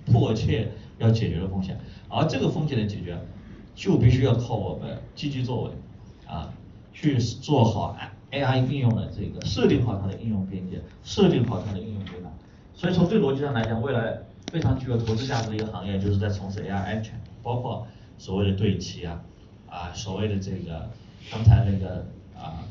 [0.05, 1.79] 迫切要解决的风险，
[2.09, 3.17] 而这个风险的解决，
[3.73, 5.71] 就必须要靠我们积极作为，
[6.27, 6.53] 啊，
[6.91, 7.95] 去做好
[8.33, 12.31] AI 应用的这个设定好它的应用边界，设定好它的应用对象。
[12.73, 14.17] 所以从这逻辑上来讲，未来
[14.51, 19.21] 非常具有投资价值的一个行业，就是在从事 AI 安全，包括所谓的对齐啊，
[19.69, 20.89] 啊，所谓的这个
[21.31, 22.05] 刚才那个
[22.35, 22.65] 啊。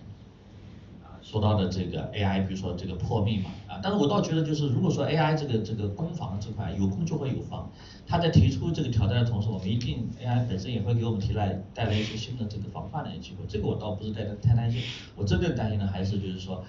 [1.33, 7.71] 说到的这个 AI，比如说这个破密嘛啊，但是我倒觉得就是，如果说 AI 这个这个攻防这块有攻就会有防，
[8.07, 14.83] 它在提出这个挑战的同时，我们一定 AI 本身也会给我们提来带来一些新的这个防范的一些机会，这个我倒不是太太担心，
[15.17, 16.63] 我真正担心的还是就是说，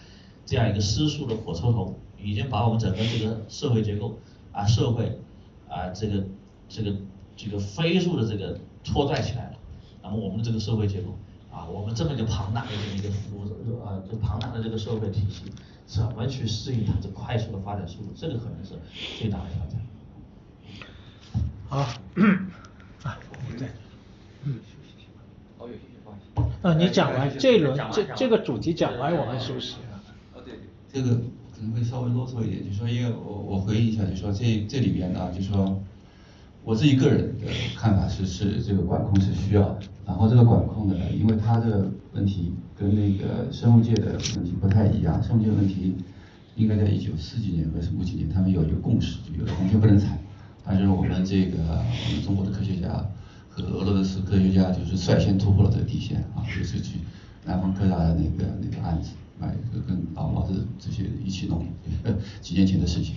[0.45, 4.17] 这样一个失速的火车头，已经把我们整个这个社会结构
[4.53, 5.19] 啊社会
[5.67, 6.23] 啊这个
[6.69, 6.95] 这个
[7.35, 9.57] 这个飞速的这个拖拽起来了，
[10.01, 11.13] 那么我们的这个社会结构。
[11.53, 13.43] 啊，我们这么一个庞大的这么一个服务，
[13.85, 15.43] 呃，这庞大的这个社会体系，
[15.85, 18.11] 怎么去适应它这快速的发展速度？
[18.15, 18.71] 这个可能是
[19.19, 19.79] 最大的挑战。
[21.69, 21.79] 好，
[23.03, 23.19] 啊，
[23.57, 23.67] 对，
[24.43, 24.59] 嗯？
[26.63, 29.75] 啊，你讲完这一轮这这个主题讲完，我们休息。
[30.33, 30.55] 啊，对，
[30.91, 31.15] 这个
[31.55, 35.79] 可能会稍微啰嗦一点，就说因为我我回忆一下，就说这这里边呢，就说。
[36.65, 39.81] 我自己个人的看法是，是这个管控是需要的。
[40.05, 45.21] 然后这个管控呢，因为它这个问题跟那个生物界的问题不太一样。
[45.23, 45.95] 生物界的问题
[46.55, 50.19] 应该在一九四几年还是五几年，他们有一个共识，就有的红血不能采。
[50.65, 52.87] 但是我们这个我们中国的科学家
[53.49, 56.99] 和俄罗斯科学家就是率先突破了这个底线啊，就是去
[57.45, 59.47] 南方科大的那个那个案子，啊，
[59.87, 61.65] 跟老毛子这些一起弄，
[62.41, 63.15] 几年前的事情。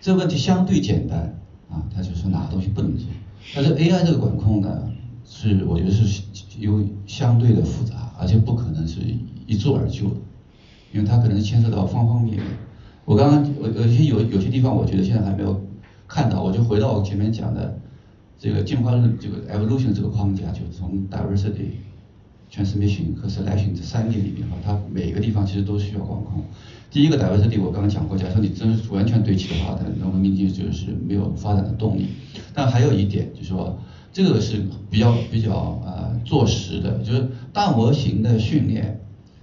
[0.00, 1.34] 这个问题相对简单。
[1.70, 3.06] 啊，他就说哪个东西不能做，
[3.54, 4.90] 但是 AI 这个管控呢，
[5.28, 6.22] 是我觉得是
[6.58, 9.00] 有相对的复杂，而且不可能是
[9.46, 10.16] 一蹴而就的，
[10.92, 12.46] 因为它可能牵涉到方方面面。
[13.04, 15.62] 我刚刚我有些有有些地方，我觉得现在还没有
[16.06, 17.78] 看到，我就回到我前面讲的
[18.38, 21.76] 这个进化论这个 evolution 这个框架，就是从 diversity、
[22.50, 26.42] transmission 和 selection 这三点里面，它每个地方其实都需要管控。
[26.90, 32.06] 第一个 diversity 我刚刚讲过，假设你真是完全对齐的话，它那文明就就是没有发展的动力。
[32.54, 33.78] 但还有一点就是说，
[34.12, 39.00] 这个是比较比较呃坐实的，就是大模型的训练，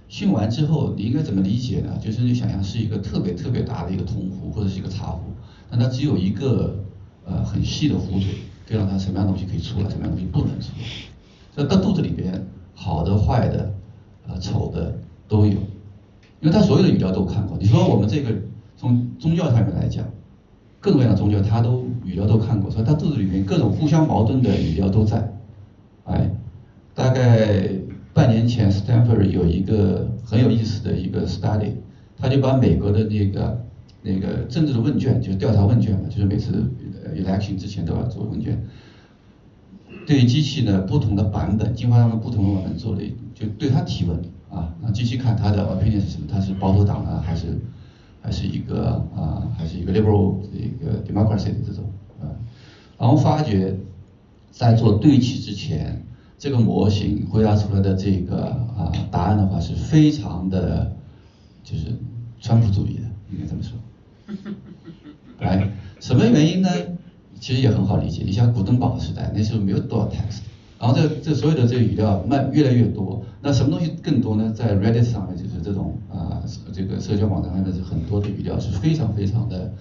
[0.08, 1.98] 训完之后你应该怎么理解呢？
[2.02, 5.20] 就是你想象是一个特别特别大的一个铜壶或者是一个茶壶，
[5.70, 6.84] 但它只有一个
[7.24, 8.28] 呃很细的壶嘴，
[8.68, 10.84] 可以让它什么样东西可以出来，什么样东西不能出来。
[11.54, 13.72] 在它肚子里边，好的、坏的、
[14.26, 14.94] 呃丑的
[15.28, 15.58] 都有。
[16.38, 18.30] 因为他所有的语料都看过，你说我们这个
[18.76, 20.04] 从宗教上面来讲，
[20.86, 25.32] 各种各样的宗教他都语料都看过，所以他肚子里面各种互相矛盾的语料都在。
[26.04, 26.30] 哎，
[26.94, 27.68] 大概
[28.14, 31.72] 半年前，Stanford 有一个很有意思的一个 study，
[32.16, 33.66] 他就把美国的那个
[34.00, 36.70] 那个政治的问卷，就调查问卷嘛，就是每次
[37.16, 38.64] election 之前都要做问卷，
[40.06, 43.00] 对机器呢不同的版本，进化上的不同的版本做了，
[43.34, 44.16] 就对他提问。
[44.48, 46.28] 啊，那机器看他的 opinion 是什么？
[46.30, 47.58] 他是保守党呢，还是
[48.26, 51.84] 还是一个啊，还是一个 liberal 一个 democracy 的这种
[52.20, 52.26] 啊？
[52.98, 53.76] 然后发觉
[54.50, 56.04] 在做对齐之前，
[56.36, 58.46] 这个模型回答出来的这个
[58.76, 60.96] 啊答案的话是非常的，
[61.62, 61.96] 就是
[62.40, 63.78] 川普主义的，应该这么说，
[65.38, 65.70] 来，
[66.00, 66.68] 什么原因呢？
[67.38, 68.24] 其实也很好理解。
[68.26, 70.40] 你像古登堡时代，那时候没有多少 text，
[70.78, 74.52] 然后这这所有的这个语料慢越来越多，那什么东西更多呢？
[74.54, 79.72] 在 Reddit 上面就是这种啊、这个社交网站上面是很多的语料是非常非常的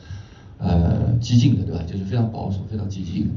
[0.58, 1.84] 呃激进的，对吧？
[1.86, 3.34] 就是非常保守、非常激进的，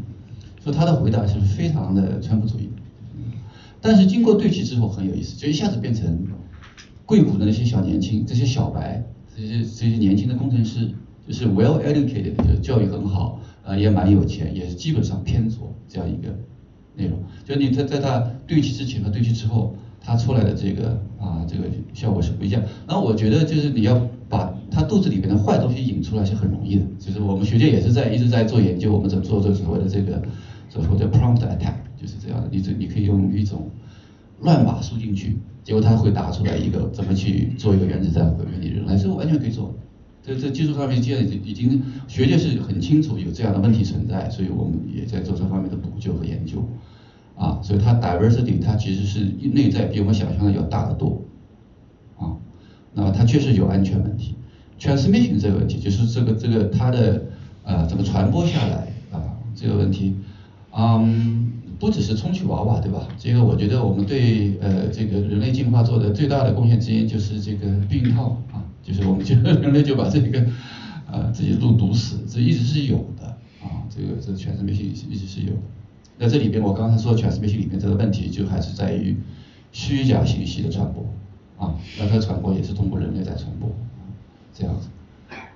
[0.63, 2.71] 所以他的回答是非常的川普主义。
[3.81, 6.27] 但是经过对齐之后很有意思，就一下子变成
[7.07, 9.03] 硅谷的那些小年轻、这些小白、
[9.37, 10.91] 这些这些年轻的工程师，
[11.27, 16.37] 就是 well educated，就是教育很好，呃，也蛮有钱，也是基本上偏左这样一个
[16.99, 17.19] 内容。
[17.47, 22.63] 就你在在他对齐之前和对齐之后，他出来的这个啊这个效果是不一样。
[22.87, 30.21] 那我觉得就是你要把他肚子里面的坏东西引出来是很容易的，就是我们学界也是在一直在做研究，我们怎么做这所谓的这个
[30.69, 32.49] 所谓的 prompt attack，就是这样的。
[32.53, 33.71] 你这你可以用一种
[34.41, 39.75] 乱码输进去，结果它会打出来一个怎么去做一个原子弹毁灭你人类，这个完全可以做。
[40.29, 46.63] 这这技术上面现在已经已经学界是很清楚有这样的问题存在，所以我们也在做这方面的补救和研究。
[47.35, 49.21] 啊，所以它 diversity 它其实是
[49.55, 51.23] 内在比我们想象的要大得多。
[52.19, 52.37] 啊，
[52.93, 54.35] 那么它确实有安全问题
[54.79, 57.23] ，transmission 这个问题就是这个这个它的
[57.63, 59.23] 呃怎么传播下来啊
[59.55, 60.17] 这个问题，
[60.77, 63.07] 嗯，不只是充气娃娃对吧？
[63.17, 70.47] 这个我觉得我们对呃这个人类进化做的最大的贡献之一就是这个避孕套啊，就是我们就人类就把这个
[71.11, 73.27] 呃自己路堵死，这一直是有的
[73.63, 75.61] 啊，这个这 transmission 一直是有的。
[76.17, 79.15] 那这里边我刚才说 transmission 里面这个问题就还是在于
[79.73, 81.05] 虚假信息的传播
[81.59, 83.71] 啊，那它传播也是通过人类在传播，
[84.55, 84.89] 这样子。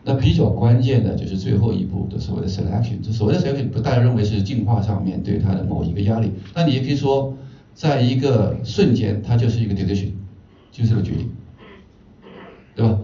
[0.04, 7.34] 那比较关键的就是最后一步的所谓的 selection，这所谓的 selection 不大家认为是进化上面对它的某一个压力，那你也可以说，
[7.72, 10.10] 在一个瞬间它就是一个 decision，
[10.72, 11.30] 就是个决定，
[12.74, 12.98] 对吧？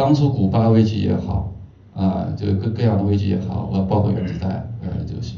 [0.00, 1.52] 当初古巴危机也好，
[1.92, 5.34] 啊，这个各各样的危机也好，呃，包括原子弹，呃，这个是，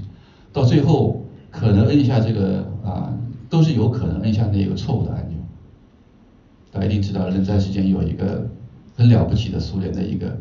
[0.53, 3.13] 到最后可能摁下这个啊，
[3.51, 5.37] 都是有可能摁下那个错误的按钮。
[6.71, 8.49] 大家一定知道，冷战时间有一个
[8.95, 10.39] 很了不起的苏联的一个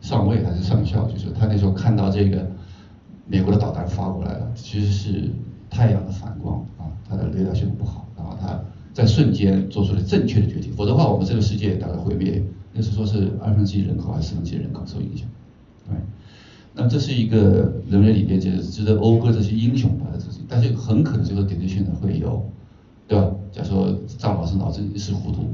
[0.00, 2.48] 上尉还是上校，就是他那时候看到这个
[3.26, 5.28] 美国的导弹发过来了，其实是
[5.68, 8.60] 太阳的反光啊，他的雷达系统不好，然后他
[8.92, 12.40] 在瞬间做出了正确的决定，否则的话，我们这个世界大概毁灭，
[12.76, 15.26] 就是说是二分之一人口还是四分之一人口受影响，
[15.88, 15.96] 对。
[16.74, 22.44] 那这是一个人类里边就是值得讴歌这些英雄吧，这是，但是很可能这个 decision 呢会有，
[23.08, 23.30] 对吧？
[23.50, 25.46] 假如说张老师脑子一时糊涂，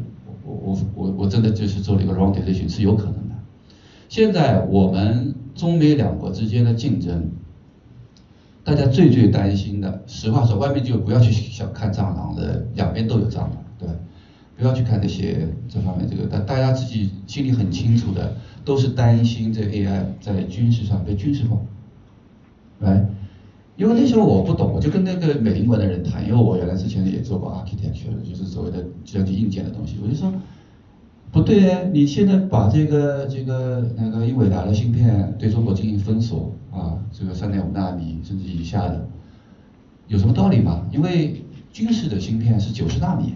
[0.44, 3.36] 我我我我真的就是做了一个 wrong decision 是有可能的。
[4.08, 7.30] 现在我们中美两国之间的竞争，
[8.64, 13.88] 大家最最担心的，实话说，外面就不要去小看蟑螂的，两边都有蟑螂，对？
[14.56, 21.58] 不要去看那些这方面这个，大大家自己心里很清楚的，都是担心这 AI 在军事上被军事化，
[22.80, 23.06] 来，
[23.76, 30.32] 因为那时候我不懂，我就跟那个美林馆的人谈，因为我原来之前也做过 architecture，就是所谓的计算机硬件的东西，我就说。
[31.32, 39.08] 不对哎，你现在把这个这个那个英伟达的芯片对中国进行封锁啊，这个三点五纳米甚至以下的，
[40.08, 40.86] 有什么道理吗？
[40.92, 41.42] 因为
[41.72, 43.32] 军事的芯片是九十纳米，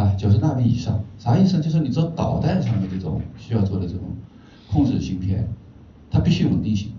[0.00, 1.60] 啊，九十纳米以上，啥意思？
[1.60, 4.02] 就是你做导弹上面这种需要做的这种
[4.70, 5.46] 控制芯片，
[6.10, 6.92] 它必须稳定性，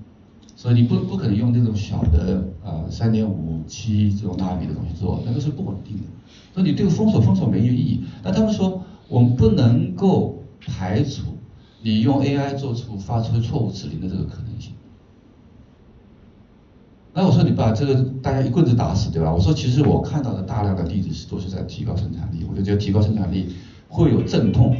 [0.55, 6.03] 所以你不不可能用那种小的啊三点五七这种纳米的东西做，那个是不稳定的。
[6.53, 8.05] 所以你对封锁封锁没有意义。
[8.23, 8.83] 那他们说。
[9.11, 11.23] 我们不能够排除
[11.81, 14.71] 你用 AI 做出发出错误指令的这个可能性。
[17.13, 19.33] 那我说你把这个大家一棍子打死，对吧？
[19.33, 23.53] 我说其实我看到的大量的例子是都是在提高生产力，我就觉得提高生产力
[23.89, 24.75] 会有阵痛，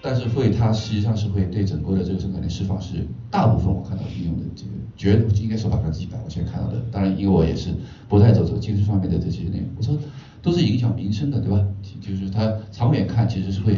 [0.00, 7.68] 但是会它实际上是会对整个的这个生产力释放是大部分我看到应用的这个绝应该说百分之一百，我现在看到的，当然因为我也是
[8.08, 9.94] 不太走走技术方面的这些内容，我说
[10.40, 11.62] 都是影响民生的，对吧？
[12.00, 13.76] 就是它长远看其实是会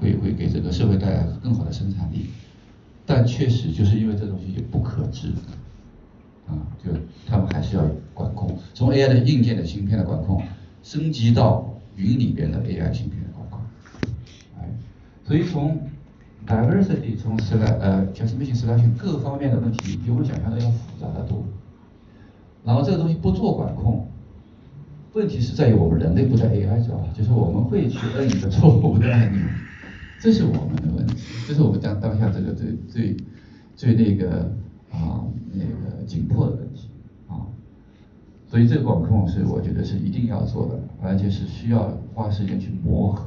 [0.00, 2.28] 会会给这个社会带来更好的生产力，
[3.04, 5.28] 但确实就是因为这东西也不可知。
[6.46, 6.90] 啊，就
[7.26, 10.42] 他们还是要管控，从 AI 的硬件的芯片的管控，
[10.82, 13.60] 升级到云里边的 AI 芯片的管控，
[14.58, 14.68] 哎，
[15.24, 15.80] 所以从
[16.46, 21.44] diversity 从 select 呃 transmission selection 各方面的问题，比我们想象的要复杂的多。
[22.64, 24.08] 然后这个东西不做管控，
[25.12, 27.08] 问题是在于我们人类不在 AI 知道吧？
[27.16, 29.40] 就是我们会去摁一个错误的按钮，
[30.20, 31.16] 这是我们的问题，
[31.46, 33.16] 这是我们当当下这个最最
[33.76, 34.52] 最那个。
[34.92, 36.88] 啊，那个紧迫的问题
[37.28, 37.42] 啊，
[38.48, 43.24] 所以这个管控是我觉得是一定要做的，而且是需要花时间去磨合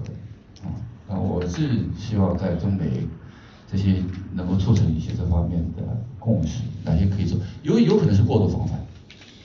[0.63, 0.69] 啊。
[1.09, 3.07] 啊，我是希望在中美
[3.71, 4.01] 这些
[4.33, 8.79] 能够促成一些这方面的共识，哪些可以做，有有可能是过度防范，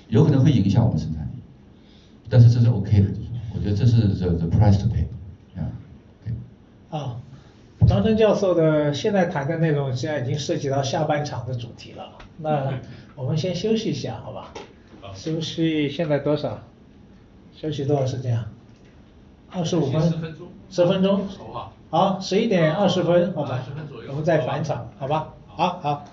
[0.08, 1.40] 有可能会影响我们生产力，
[2.28, 5.04] 但是这是 OK 的，就是我觉得这是 the the price to pay，
[5.60, 5.68] 啊，
[6.24, 6.32] 对。
[6.98, 7.19] 啊，
[7.91, 12.72] 张真教授的现在谈的内容现在已经涉及到下半场的主题了，那
[13.16, 14.53] 我们先休息一下，好吧？
[15.12, 16.61] 休息现在多少？
[17.53, 18.47] 休息多少时间啊？
[19.51, 20.01] 二十五分。
[20.03, 20.47] 十分钟。
[20.70, 21.26] 十分钟
[21.91, 25.34] 好十一点二十分，好吧20分左右我们再返场，好吧？
[25.49, 26.05] 好好。